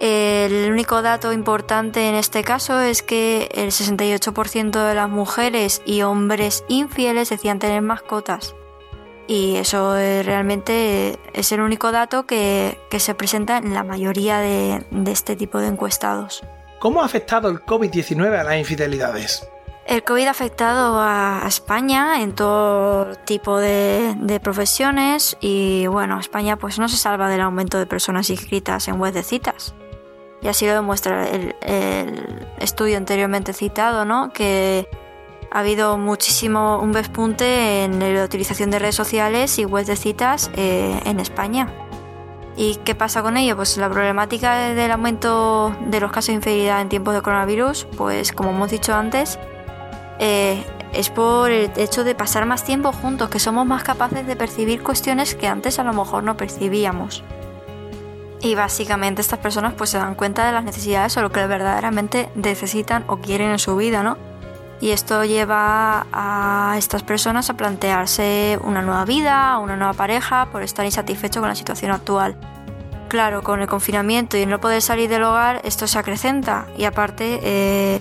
El 0.00 0.70
único 0.70 1.02
dato 1.02 1.32
importante 1.32 2.08
en 2.08 2.14
este 2.14 2.44
caso 2.44 2.80
es 2.80 3.02
que 3.02 3.48
el 3.52 3.70
68% 3.70 4.86
de 4.86 4.94
las 4.94 5.08
mujeres 5.08 5.82
y 5.84 6.02
hombres 6.02 6.64
infieles 6.68 7.30
decían 7.30 7.58
tener 7.58 7.82
mascotas. 7.82 8.54
Y 9.26 9.56
eso 9.56 9.94
realmente 9.94 11.18
es 11.34 11.52
el 11.52 11.60
único 11.60 11.92
dato 11.92 12.26
que, 12.26 12.78
se 12.96 13.14
presenta 13.14 13.58
en 13.58 13.74
la 13.74 13.84
mayoría 13.84 14.38
de, 14.38 14.84
este 15.06 15.36
tipo 15.36 15.58
de 15.58 15.66
encuestados. 15.66 16.44
¿Cómo 16.78 17.02
ha 17.02 17.04
afectado 17.04 17.48
el 17.48 17.64
COVID-19 17.64 18.38
a 18.38 18.44
las 18.44 18.56
infidelidades? 18.56 19.48
El 19.84 20.04
COVID 20.04 20.26
ha 20.26 20.30
afectado 20.30 21.00
a 21.00 21.42
España 21.46 22.20
en 22.22 22.34
todo 22.34 23.14
tipo 23.24 23.58
de, 23.58 24.38
profesiones 24.42 25.36
y 25.40 25.86
bueno, 25.86 26.20
España 26.20 26.56
pues 26.56 26.78
no 26.78 26.88
se 26.88 26.98
salva 26.98 27.28
del 27.28 27.40
aumento 27.40 27.78
de 27.78 27.86
personas 27.86 28.28
inscritas 28.30 28.86
en 28.86 29.00
web 29.00 29.14
de 29.14 29.22
citas 29.22 29.74
y 30.42 30.48
así 30.48 30.66
lo 30.66 30.74
demuestra 30.74 31.26
el, 31.28 31.54
estudio 32.60 32.96
anteriormente 32.96 33.52
citado, 33.54 34.04
¿no? 34.04 34.30
Que 34.32 34.88
Ha 35.50 35.60
habido 35.60 35.96
muchísimo 35.96 36.78
un 36.80 36.92
despunte 36.92 37.84
en 37.84 37.98
la 37.98 38.24
utilización 38.24 38.70
de 38.70 38.78
redes 38.78 38.94
sociales 38.94 39.58
y 39.58 39.64
webs 39.64 39.86
de 39.86 39.96
citas 39.96 40.50
eh, 40.54 41.00
en 41.06 41.18
España. 41.18 41.87
¿Y 42.58 42.74
qué 42.84 42.96
pasa 42.96 43.22
con 43.22 43.36
ello? 43.36 43.54
Pues 43.54 43.76
la 43.76 43.88
problemática 43.88 44.74
del 44.74 44.90
aumento 44.90 45.76
de 45.86 46.00
los 46.00 46.10
casos 46.10 46.26
de 46.26 46.32
infidelidad 46.34 46.80
en 46.80 46.88
tiempos 46.88 47.14
de 47.14 47.22
coronavirus, 47.22 47.86
pues 47.96 48.32
como 48.32 48.50
hemos 48.50 48.72
dicho 48.72 48.92
antes, 48.96 49.38
eh, 50.18 50.64
es 50.92 51.08
por 51.08 51.52
el 51.52 51.70
hecho 51.76 52.02
de 52.02 52.16
pasar 52.16 52.46
más 52.46 52.64
tiempo 52.64 52.90
juntos, 52.92 53.30
que 53.30 53.38
somos 53.38 53.64
más 53.64 53.84
capaces 53.84 54.26
de 54.26 54.34
percibir 54.34 54.82
cuestiones 54.82 55.36
que 55.36 55.46
antes 55.46 55.78
a 55.78 55.84
lo 55.84 55.92
mejor 55.92 56.24
no 56.24 56.36
percibíamos. 56.36 57.22
Y 58.40 58.56
básicamente 58.56 59.20
estas 59.20 59.38
personas 59.38 59.74
pues 59.74 59.90
se 59.90 59.98
dan 59.98 60.16
cuenta 60.16 60.44
de 60.44 60.50
las 60.50 60.64
necesidades 60.64 61.16
o 61.16 61.22
lo 61.22 61.30
que 61.30 61.46
verdaderamente 61.46 62.28
necesitan 62.34 63.04
o 63.06 63.18
quieren 63.18 63.52
en 63.52 63.60
su 63.60 63.76
vida, 63.76 64.02
¿no? 64.02 64.18
Y 64.80 64.90
esto 64.90 65.24
lleva 65.24 66.06
a 66.12 66.76
estas 66.78 67.02
personas 67.02 67.50
a 67.50 67.56
plantearse 67.56 68.58
una 68.62 68.80
nueva 68.82 69.04
vida, 69.04 69.58
una 69.58 69.76
nueva 69.76 69.92
pareja, 69.94 70.46
por 70.52 70.62
estar 70.62 70.84
insatisfecho 70.84 71.40
con 71.40 71.48
la 71.48 71.56
situación 71.56 71.90
actual. 71.90 72.36
Claro, 73.08 73.42
con 73.42 73.60
el 73.60 73.66
confinamiento 73.66 74.36
y 74.36 74.46
no 74.46 74.60
poder 74.60 74.82
salir 74.82 75.08
del 75.08 75.24
hogar, 75.24 75.60
esto 75.64 75.86
se 75.86 75.98
acrecenta 75.98 76.66
y 76.76 76.84
aparte 76.84 77.40
eh, 77.42 78.00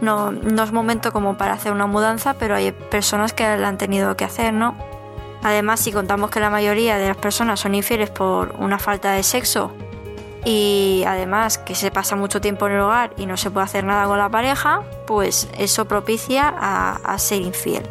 no, 0.00 0.32
no 0.32 0.64
es 0.64 0.72
momento 0.72 1.12
como 1.12 1.38
para 1.38 1.54
hacer 1.54 1.72
una 1.72 1.86
mudanza, 1.86 2.34
pero 2.34 2.56
hay 2.56 2.72
personas 2.72 3.32
que 3.32 3.56
la 3.56 3.68
han 3.68 3.78
tenido 3.78 4.16
que 4.16 4.24
hacer, 4.24 4.52
¿no? 4.52 4.74
Además, 5.42 5.80
si 5.80 5.92
contamos 5.92 6.30
que 6.30 6.40
la 6.40 6.50
mayoría 6.50 6.98
de 6.98 7.08
las 7.08 7.16
personas 7.16 7.60
son 7.60 7.74
infieles 7.74 8.10
por 8.10 8.54
una 8.58 8.78
falta 8.78 9.12
de 9.12 9.22
sexo 9.22 9.72
y 10.44 11.04
además 11.06 11.58
que 11.58 11.74
se 11.74 11.90
pasa 11.90 12.16
mucho 12.16 12.40
tiempo 12.40 12.66
en 12.66 12.74
el 12.74 12.80
hogar 12.80 13.12
y 13.16 13.26
no 13.26 13.36
se 13.36 13.50
puede 13.50 13.64
hacer 13.64 13.84
nada 13.84 14.06
con 14.06 14.18
la 14.18 14.28
pareja, 14.28 14.82
pues 15.06 15.48
eso 15.58 15.86
propicia 15.86 16.48
a, 16.48 17.18
ser 17.18 17.42
infiel. 17.42 17.82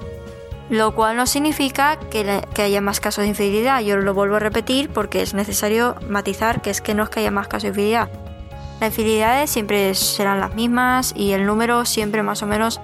Lo 0.69 0.93
cual 0.95 1.15
no 1.15 1.25
significa 1.25 1.97
que, 2.09 2.43
haya 2.57 2.81
más 2.81 2.99
casos 2.99 3.23
de 3.23 3.29
infidelidad. 3.29 3.81
Yo 3.81 3.97
lo 3.97 4.13
vuelvo 4.13 4.35
a 4.35 4.39
repetir 4.39 4.89
porque 4.89 5.21
es 5.21 5.33
necesario 5.33 5.95
matizar 6.09 6.61
que 6.61 6.69
es 6.69 6.81
que 6.81 6.93
no 6.93 7.03
es 7.03 7.09
que 7.09 7.21
haya 7.21 7.31
más 7.31 7.47
casos 7.47 7.63
de 7.63 7.69
infidelidad. 7.69 8.09
Las 8.79 8.89
infidelidades 8.89 9.49
siempre 9.49 9.93
serán 9.95 10.39
las 10.39 10.53
mismas 10.55 11.13
y 11.15 11.31
el 11.31 11.45
número 11.45 11.85
siempre 11.85 12.21
más 12.21 12.43
o 12.43 12.47
menos 12.47 12.81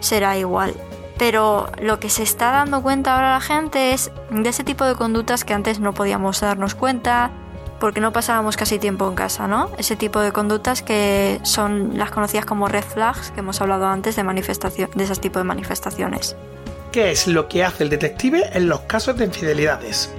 será 0.00 0.36
igual. 0.36 0.74
Pero 1.18 1.70
lo 1.80 2.00
que 2.00 2.10
se 2.10 2.22
está 2.22 2.50
dando 2.50 2.82
cuenta 2.82 3.14
ahora 3.14 3.32
la 3.32 3.40
gente 3.40 3.92
es 3.92 4.10
de 4.30 4.48
ese 4.48 4.64
tipo 4.64 4.84
de 4.84 4.94
conductas 4.94 5.44
que 5.44 5.54
antes 5.54 5.80
no 5.80 5.94
podíamos 5.94 6.40
darnos 6.40 6.74
cuenta 6.74 7.30
porque 7.82 8.00
no 8.00 8.12
pasábamos 8.12 8.56
casi 8.56 8.78
tiempo 8.78 9.08
en 9.08 9.16
casa, 9.16 9.48
¿no? 9.48 9.68
Ese 9.76 9.96
tipo 9.96 10.20
de 10.20 10.30
conductas 10.30 10.82
que 10.82 11.40
son 11.42 11.98
las 11.98 12.12
conocidas 12.12 12.46
como 12.46 12.68
red 12.68 12.84
flags 12.84 13.32
que 13.32 13.40
hemos 13.40 13.60
hablado 13.60 13.88
antes 13.88 14.14
de 14.14 14.22
manifestación 14.22 14.88
de 14.94 15.02
ese 15.02 15.16
tipo 15.16 15.40
de 15.40 15.44
manifestaciones. 15.44 16.36
¿Qué 16.92 17.10
es 17.10 17.26
lo 17.26 17.48
que 17.48 17.64
hace 17.64 17.82
el 17.82 17.90
detective 17.90 18.48
en 18.52 18.68
los 18.68 18.82
casos 18.82 19.16
de 19.16 19.24
infidelidades? 19.24 20.14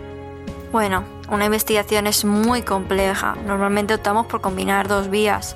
Bueno, 0.73 1.06
una 1.32 1.45
investigación 1.45 2.06
es 2.06 2.26
muy 2.26 2.63
compleja. 2.63 3.38
Normalmente 3.47 3.93
optamos 3.93 4.26
por 4.26 4.41
combinar 4.41 4.89
dos 4.89 5.10
vías. 5.10 5.56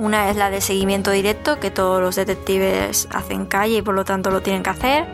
Una 0.00 0.30
es 0.30 0.36
la 0.36 0.50
de 0.50 0.60
seguimiento 0.60 1.12
directo, 1.12 1.60
que 1.60 1.70
todos 1.70 2.00
los 2.02 2.16
detectives 2.16 3.06
hacen 3.12 3.46
calle 3.46 3.76
y 3.76 3.82
por 3.82 3.94
lo 3.94 4.04
tanto 4.04 4.32
lo 4.32 4.42
tienen 4.42 4.64
que 4.64 4.70
hacer. 4.70 5.04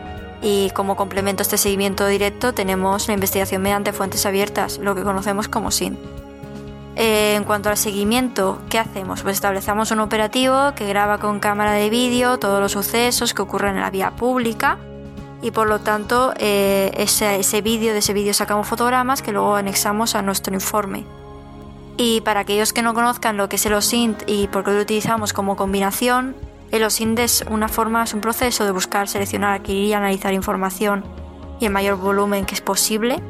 Y 0.41 0.71
como 0.71 0.95
complemento 0.95 1.41
a 1.41 1.43
este 1.43 1.59
seguimiento 1.59 2.07
directo 2.07 2.55
tenemos 2.55 3.07
la 3.07 3.13
investigación 3.13 3.61
mediante 3.61 3.93
fuentes 3.93 4.25
abiertas, 4.25 4.79
lo 4.79 4.95
que 4.95 5.03
conocemos 5.03 5.47
como 5.47 5.69
SIN. 5.69 6.22
Eh, 6.95 7.35
en 7.35 7.43
cuanto 7.43 7.69
al 7.69 7.77
seguimiento, 7.77 8.61
¿qué 8.69 8.77
hacemos? 8.77 9.23
Pues 9.23 9.35
establecemos 9.35 9.89
un 9.91 9.99
operativo 9.99 10.73
que 10.75 10.87
graba 10.87 11.17
con 11.17 11.39
cámara 11.39 11.71
de 11.71 11.89
vídeo 11.89 12.37
todos 12.37 12.61
los 12.61 12.71
sucesos 12.71 13.33
que 13.33 13.41
ocurren 13.41 13.75
en 13.75 13.81
la 13.81 13.89
vía 13.89 14.11
pública 14.11 14.77
y 15.41 15.49
por 15.51 15.67
lo 15.67 15.79
tanto 15.79 16.33
eh, 16.37 16.91
ese, 16.95 17.39
ese 17.39 17.61
vídeo, 17.61 17.93
de 17.93 17.99
ese 17.99 18.13
vídeo 18.13 18.33
sacamos 18.33 18.67
fotogramas 18.67 19.23
que 19.23 19.31
luego 19.31 19.55
anexamos 19.55 20.13
a 20.13 20.21
nuestro 20.21 20.53
informe. 20.53 21.03
Y 21.97 22.21
para 22.21 22.41
aquellos 22.41 22.73
que 22.73 22.83
no 22.83 22.93
conozcan 22.93 23.37
lo 23.37 23.49
que 23.49 23.55
es 23.55 23.65
el 23.65 23.73
OSINT 23.73 24.23
y 24.27 24.47
por 24.47 24.63
qué 24.63 24.71
lo 24.71 24.81
utilizamos 24.81 25.33
como 25.33 25.55
combinación, 25.55 26.35
el 26.71 26.83
OSINT 26.83 27.19
es 27.19 27.43
una 27.49 27.69
forma, 27.69 28.03
es 28.03 28.13
un 28.13 28.21
proceso 28.21 28.65
de 28.65 28.71
buscar, 28.71 29.07
seleccionar, 29.07 29.59
adquirir 29.59 29.89
y 29.89 29.93
analizar 29.93 30.33
información 30.33 31.03
y 31.59 31.65
el 31.65 31.71
mayor 31.71 31.97
volumen 31.97 32.45
que 32.45 32.55
es 32.55 32.61
posible 32.61 33.21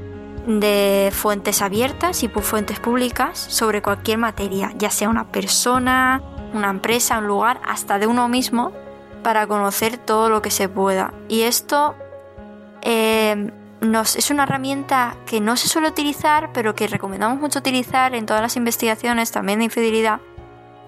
de 0.47 1.12
fuentes 1.13 1.62
abiertas 1.62 2.23
y 2.23 2.27
fuentes 2.27 2.79
públicas 2.79 3.39
sobre 3.39 3.82
cualquier 3.82 4.17
materia, 4.17 4.73
ya 4.77 4.89
sea 4.89 5.10
una 5.10 5.32
persona, 5.32 6.21
una 6.53 6.69
empresa, 6.69 7.19
un 7.19 7.27
lugar, 7.27 7.62
hasta 7.65 7.99
de 7.99 8.08
uno 8.08 8.27
mismo, 8.27 8.71
para 9.23 9.47
conocer 9.47 9.97
todo 9.97 10.29
lo 10.29 10.41
que 10.41 10.51
se 10.51 10.67
pueda. 10.67 11.13
Y 11.29 11.43
esto 11.43 11.95
eh, 12.82 13.51
es 13.82 14.32
una 14.32 14.43
herramienta 14.43 15.15
que 15.25 15.39
no 15.39 15.56
se 15.56 15.67
suele 15.67 15.88
utilizar, 15.88 16.51
pero 16.53 16.75
que 16.75 16.88
recomendamos 16.88 17.39
mucho 17.39 17.60
utilizar 17.60 18.13
en 18.15 18.25
todas 18.25 18.41
las 18.41 18.56
investigaciones 18.58 19.32
también 19.32 19.60
de 19.60 19.65
infidelidad, 19.65 20.19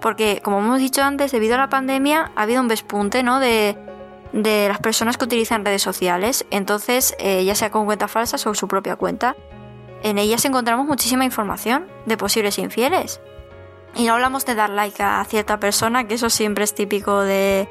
porque 0.00 0.40
como 0.42 0.58
hemos 0.58 0.78
dicho 0.78 1.02
antes, 1.02 1.32
debido 1.32 1.54
a 1.54 1.58
la 1.58 1.68
pandemia 1.68 2.30
ha 2.36 2.42
habido 2.42 2.60
un 2.60 2.68
despunte 2.68 3.22
¿no? 3.22 3.40
de, 3.40 3.78
las 4.42 4.78
personas 4.78 5.16
que 5.16 5.24
utilizan 5.24 5.64
redes 5.64 5.82
sociales, 5.82 6.46
entonces 6.50 7.14
eh, 7.18 7.44
ya 7.44 7.54
sea 7.54 7.70
con 7.70 7.86
cuentas 7.86 8.10
falsas 8.10 8.46
o 8.46 8.54
su 8.54 8.68
propia 8.68 8.96
cuenta. 8.96 9.36
En 10.02 10.18
ellas 10.18 10.44
encontramos 10.44 10.86
muchísima 10.86 11.24
información 11.24 11.86
de 12.06 12.16
posibles 12.16 12.58
infieles. 12.58 13.20
Y 13.94 14.04
no 14.04 14.12
hablamos 14.14 14.44
de 14.44 14.54
dar 14.54 14.70
like 14.70 15.02
a 15.02 15.24
cierta 15.24 15.58
persona, 15.58 16.06
que 16.06 16.14
eso 16.14 16.28
siempre 16.28 16.64
es 16.64 16.74
típico 16.74 17.22
de, 17.22 17.68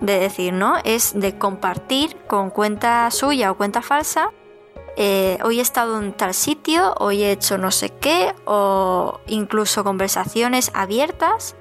de 0.00 0.18
decir, 0.18 0.54
¿no? 0.54 0.76
Es 0.84 1.18
de 1.18 1.36
compartir 1.36 2.16
con 2.26 2.50
cuenta 2.50 3.10
suya 3.10 3.50
o 3.50 3.56
cuenta 3.56 3.82
falsa 3.82 4.30
eh, 5.00 5.38
hoy 5.44 5.60
he 5.60 5.62
estado 5.62 5.96
en 6.02 6.12
tal 6.12 6.34
sitio, 6.34 6.92
hoy 6.98 7.22
he 7.22 7.30
hecho 7.30 7.56
no 7.56 7.70
sé 7.70 7.90
qué, 7.90 8.34
o 8.46 9.20
incluso 9.28 9.84
conversaciones 9.84 10.72
abiertas, 10.74 11.54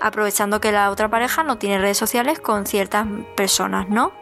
aprovechando 0.00 0.60
que 0.60 0.72
la 0.72 0.90
otra 0.90 1.08
pareja 1.08 1.42
no 1.42 1.58
tiene 1.58 1.78
redes 1.78 1.98
sociales 1.98 2.40
con 2.40 2.66
ciertas 2.66 3.06
personas, 3.36 3.88
¿no? 3.88 4.12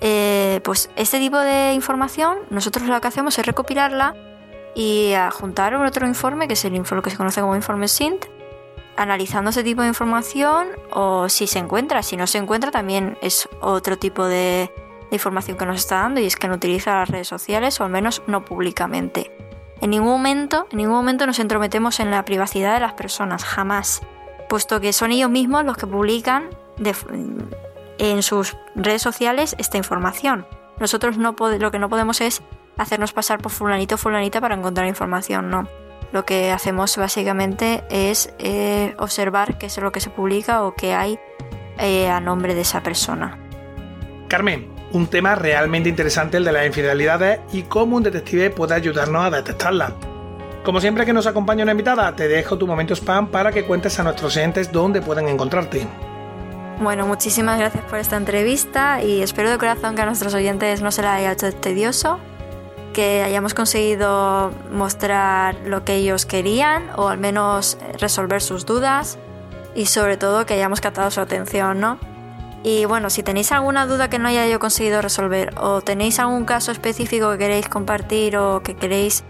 Eh, 0.00 0.60
pues 0.64 0.90
este 0.96 1.18
tipo 1.18 1.38
de 1.38 1.72
información, 1.72 2.38
nosotros 2.50 2.86
lo 2.86 3.00
que 3.00 3.08
hacemos 3.08 3.38
es 3.38 3.46
recopilarla 3.46 4.14
y 4.74 5.14
juntar 5.32 5.74
otro 5.74 6.06
informe, 6.06 6.48
que 6.48 6.54
es 6.54 6.64
el 6.64 6.74
informe 6.74 7.02
que 7.02 7.10
se 7.10 7.16
conoce 7.16 7.40
como 7.40 7.56
informe 7.56 7.88
SINT, 7.88 8.26
analizando 8.96 9.50
ese 9.50 9.62
tipo 9.62 9.82
de 9.82 9.88
información 9.88 10.68
o 10.92 11.28
si 11.28 11.46
se 11.46 11.58
encuentra, 11.58 12.02
si 12.02 12.16
no 12.16 12.26
se 12.26 12.38
encuentra 12.38 12.70
también 12.70 13.18
es 13.22 13.48
otro 13.60 13.96
tipo 13.98 14.26
de, 14.26 14.70
información 15.10 15.56
que 15.56 15.64
nos 15.64 15.76
está 15.76 16.00
dando 16.00 16.20
y 16.20 16.26
es 16.26 16.34
que 16.34 16.48
no 16.48 16.56
utiliza 16.56 16.96
las 16.96 17.08
redes 17.08 17.28
sociales 17.28 17.80
o 17.80 17.84
al 17.84 17.90
menos 17.90 18.22
no 18.26 18.44
públicamente. 18.44 19.30
En 19.80 19.90
ningún 19.90 20.08
momento, 20.08 20.66
en 20.70 20.78
ningún 20.78 20.96
momento 20.96 21.26
nos 21.26 21.38
entrometemos 21.38 22.00
en 22.00 22.10
la 22.10 22.24
privacidad 22.24 22.74
de 22.74 22.80
las 22.80 22.94
personas, 22.94 23.44
jamás, 23.44 24.02
puesto 24.48 24.80
que 24.80 24.92
son 24.92 25.12
ellos 25.12 25.30
mismos 25.30 25.64
los 25.64 25.76
que 25.76 25.86
publican 25.86 26.50
en 27.98 28.22
sus 28.22 28.56
redes 28.74 29.02
sociales 29.02 29.54
esta 29.58 29.76
información. 29.76 30.46
Nosotros 30.78 31.18
no 31.18 31.34
lo 31.38 31.70
que 31.70 31.78
no 31.78 31.88
podemos 31.88 32.20
es 32.20 32.42
hacernos 32.76 33.12
pasar 33.12 33.40
por 33.40 33.52
fulanito 33.52 33.94
o 33.94 33.98
fulanita 33.98 34.40
para 34.40 34.54
encontrar 34.54 34.86
información, 34.86 35.50
no. 35.50 35.68
Lo 36.12 36.24
que 36.24 36.52
hacemos 36.52 36.96
básicamente 36.96 37.84
es 37.90 38.32
eh, 38.38 38.94
observar 38.98 39.58
qué 39.58 39.66
es 39.66 39.78
lo 39.78 39.92
que 39.92 40.00
se 40.00 40.10
publica 40.10 40.62
o 40.62 40.74
qué 40.74 40.94
hay 40.94 41.18
eh, 41.78 42.08
a 42.08 42.20
nombre 42.20 42.54
de 42.54 42.60
esa 42.60 42.82
persona. 42.82 43.38
Carmen, 44.28 44.70
un 44.92 45.08
tema 45.08 45.34
realmente 45.34 45.88
interesante 45.88 46.36
el 46.36 46.44
de 46.44 46.52
las 46.52 46.66
infidelidades 46.66 47.40
y 47.52 47.62
cómo 47.62 47.96
un 47.96 48.04
detective 48.04 48.50
puede 48.50 48.74
ayudarnos 48.74 49.24
a 49.24 49.30
detectarlas. 49.30 49.92
Como 50.64 50.80
siempre 50.80 51.04
que 51.04 51.12
nos 51.12 51.26
acompaña 51.26 51.62
una 51.62 51.72
invitada, 51.72 52.16
te 52.16 52.26
dejo 52.26 52.56
tu 52.56 52.66
momento 52.66 52.94
spam 52.94 53.26
para 53.26 53.52
que 53.52 53.66
cuentes 53.66 54.00
a 54.00 54.02
nuestros 54.02 54.34
oyentes 54.34 54.72
dónde 54.72 55.02
pueden 55.02 55.28
encontrarte. 55.28 55.86
Bueno, 56.80 57.06
muchísimas 57.06 57.58
gracias 57.58 57.84
por 57.84 57.98
esta 57.98 58.16
entrevista 58.16 59.02
y 59.02 59.20
espero 59.20 59.50
de 59.50 59.58
corazón 59.58 59.94
que 59.94 60.00
a 60.00 60.06
nuestros 60.06 60.32
oyentes 60.32 60.80
no 60.80 60.90
se 60.90 61.02
la 61.02 61.16
haya 61.16 61.32
hecho 61.32 61.52
tedioso, 61.52 62.18
que 62.94 63.22
hayamos 63.22 63.52
conseguido 63.52 64.52
mostrar 64.72 65.54
lo 65.66 65.84
que 65.84 65.96
ellos 65.96 66.24
querían 66.24 66.88
o 66.96 67.08
al 67.08 67.18
menos 67.18 67.76
resolver 68.00 68.40
sus 68.40 68.64
dudas 68.64 69.18
y 69.74 69.84
sobre 69.84 70.16
todo 70.16 70.46
que 70.46 70.54
hayamos 70.54 70.80
captado 70.80 71.10
su 71.10 71.20
atención, 71.20 71.78
¿no? 71.78 71.98
Y 72.62 72.86
bueno, 72.86 73.10
si 73.10 73.22
tenéis 73.22 73.52
alguna 73.52 73.86
duda 73.86 74.08
que 74.08 74.18
no 74.18 74.28
haya 74.28 74.46
yo 74.46 74.58
conseguido 74.60 75.02
resolver 75.02 75.52
o 75.58 75.82
tenéis 75.82 76.18
algún 76.20 76.46
caso 76.46 76.72
específico 76.72 77.30
que 77.32 77.38
queréis 77.38 77.68
compartir 77.68 78.38
o 78.38 78.62
que 78.62 78.74
queréis 78.74 79.24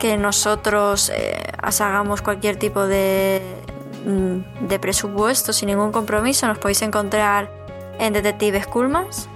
que 0.00 0.16
nosotros 0.16 1.10
eh, 1.10 1.40
hagamos 1.62 2.22
cualquier 2.22 2.56
tipo 2.56 2.86
de, 2.86 3.40
mm, 4.04 4.66
de 4.66 4.80
presupuesto 4.80 5.52
sin 5.52 5.68
ningún 5.68 5.92
compromiso, 5.92 6.48
nos 6.48 6.58
podéis 6.58 6.82
encontrar 6.82 7.48
en 8.00 8.12
Detectives 8.12 8.66
Culmas, 8.66 9.28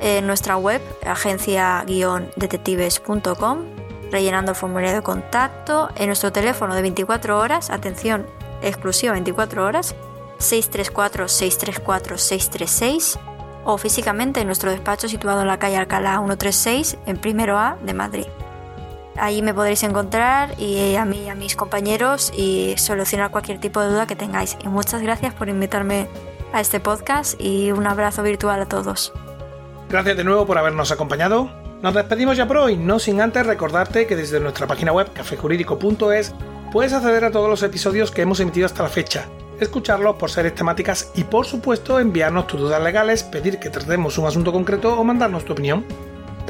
en 0.00 0.26
nuestra 0.26 0.56
web, 0.56 0.80
agencia-detectives.com, 1.04 3.58
rellenando 4.10 4.52
el 4.52 4.56
formulario 4.56 4.94
de 4.94 5.02
contacto, 5.02 5.90
en 5.96 6.06
nuestro 6.06 6.32
teléfono 6.32 6.74
de 6.74 6.80
24 6.82 7.38
horas, 7.38 7.68
atención 7.70 8.26
exclusiva 8.62 9.12
24 9.12 9.66
horas, 9.66 9.94
634-634-636 10.38 13.18
o 13.64 13.78
físicamente 13.78 14.40
en 14.40 14.46
nuestro 14.46 14.70
despacho 14.70 15.08
situado 15.08 15.42
en 15.42 15.48
la 15.48 15.58
calle 15.58 15.76
Alcalá 15.76 16.18
136 16.18 16.98
en 17.06 17.16
primero 17.16 17.58
A 17.58 17.76
de 17.82 17.94
Madrid. 17.94 18.26
Ahí 19.16 19.42
me 19.42 19.52
podréis 19.54 19.82
encontrar 19.82 20.58
y 20.58 20.96
a 20.96 21.04
mí 21.04 21.24
y 21.24 21.28
a 21.28 21.34
mis 21.34 21.56
compañeros 21.56 22.32
y 22.36 22.74
solucionar 22.78 23.30
cualquier 23.30 23.58
tipo 23.58 23.80
de 23.80 23.88
duda 23.88 24.06
que 24.06 24.16
tengáis. 24.16 24.56
Y 24.64 24.68
muchas 24.68 25.02
gracias 25.02 25.34
por 25.34 25.48
invitarme 25.48 26.08
a 26.52 26.60
este 26.60 26.80
podcast 26.80 27.40
y 27.40 27.72
un 27.72 27.86
abrazo 27.86 28.22
virtual 28.22 28.62
a 28.62 28.66
todos. 28.66 29.12
Gracias 29.88 30.16
de 30.16 30.24
nuevo 30.24 30.46
por 30.46 30.58
habernos 30.58 30.90
acompañado. 30.90 31.50
Nos 31.82 31.94
despedimos 31.94 32.36
ya 32.36 32.46
por 32.46 32.58
hoy, 32.58 32.76
no 32.76 32.98
sin 32.98 33.20
antes 33.20 33.44
recordarte 33.44 34.06
que 34.06 34.16
desde 34.16 34.38
nuestra 34.38 34.66
página 34.66 34.92
web 34.92 35.12
cafejurídico.es 35.12 36.32
puedes 36.70 36.92
acceder 36.92 37.24
a 37.24 37.30
todos 37.32 37.50
los 37.50 37.62
episodios 37.62 38.10
que 38.10 38.22
hemos 38.22 38.38
emitido 38.38 38.66
hasta 38.66 38.84
la 38.84 38.88
fecha, 38.88 39.26
escucharlos 39.58 40.16
por 40.16 40.30
series 40.30 40.54
temáticas 40.54 41.10
y 41.14 41.24
por 41.24 41.44
supuesto 41.44 41.98
enviarnos 41.98 42.46
tus 42.46 42.60
dudas 42.60 42.80
legales, 42.80 43.24
pedir 43.24 43.58
que 43.58 43.68
tratemos 43.68 44.16
un 44.16 44.26
asunto 44.26 44.52
concreto 44.52 44.98
o 44.98 45.02
mandarnos 45.02 45.44
tu 45.44 45.54
opinión. 45.54 45.84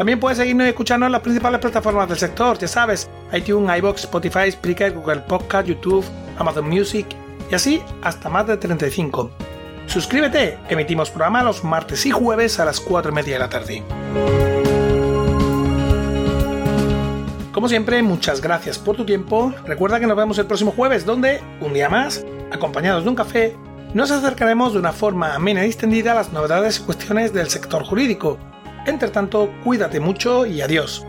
También 0.03 0.19
puedes 0.19 0.38
seguirnos 0.38 0.67
y 0.67 0.71
escucharnos 0.71 1.07
en 1.07 1.12
las 1.12 1.21
principales 1.21 1.61
plataformas 1.61 2.09
del 2.09 2.19
sector, 2.19 2.59
ya 2.59 2.67
sabes, 2.67 3.09
iTunes, 3.33 3.79
iBox, 3.79 4.01
Spotify, 4.03 4.51
Spreaker, 4.51 4.95
Google 4.95 5.21
Podcast, 5.21 5.69
YouTube, 5.69 6.05
Amazon 6.38 6.69
Music 6.69 7.07
y 7.49 7.55
así 7.55 7.81
hasta 8.03 8.29
más 8.29 8.49
de 8.49 8.57
35. 8.57 9.31
Suscríbete, 9.87 10.59
emitimos 10.69 11.09
programa 11.09 11.45
los 11.45 11.62
martes 11.62 12.05
y 12.05 12.11
jueves 12.11 12.59
a 12.59 12.65
las 12.65 12.81
4 12.81 13.12
y 13.12 13.15
media 13.15 13.35
de 13.35 13.38
la 13.38 13.49
tarde. 13.49 13.85
Como 17.53 17.69
siempre, 17.69 18.03
muchas 18.03 18.41
gracias 18.41 18.81
por 18.81 18.97
tu 18.97 19.07
tiempo. 19.07 19.55
Recuerda 19.67 20.01
que 20.01 20.09
nos 20.09 20.17
vemos 20.17 20.37
el 20.38 20.47
próximo 20.47 20.73
jueves, 20.73 21.07
donde, 21.07 21.41
un 21.61 21.75
día 21.75 21.88
más, 21.88 22.27
acompañados 22.51 23.05
de 23.05 23.11
un 23.11 23.15
café, 23.15 23.57
nos 23.95 24.11
acercaremos 24.11 24.73
de 24.73 24.81
una 24.81 24.91
forma 24.91 25.37
amena 25.37 25.65
y 25.65 25.69
extendida 25.69 26.11
a 26.11 26.17
las 26.17 26.33
novedades 26.33 26.81
y 26.81 26.83
cuestiones 26.83 27.33
del 27.33 27.49
sector 27.49 27.85
jurídico. 27.85 28.37
Entre 28.87 29.09
tanto, 29.11 29.53
cuídate 29.62 30.01
mucho 30.01 30.47
y 30.47 30.61
adiós. 30.61 31.07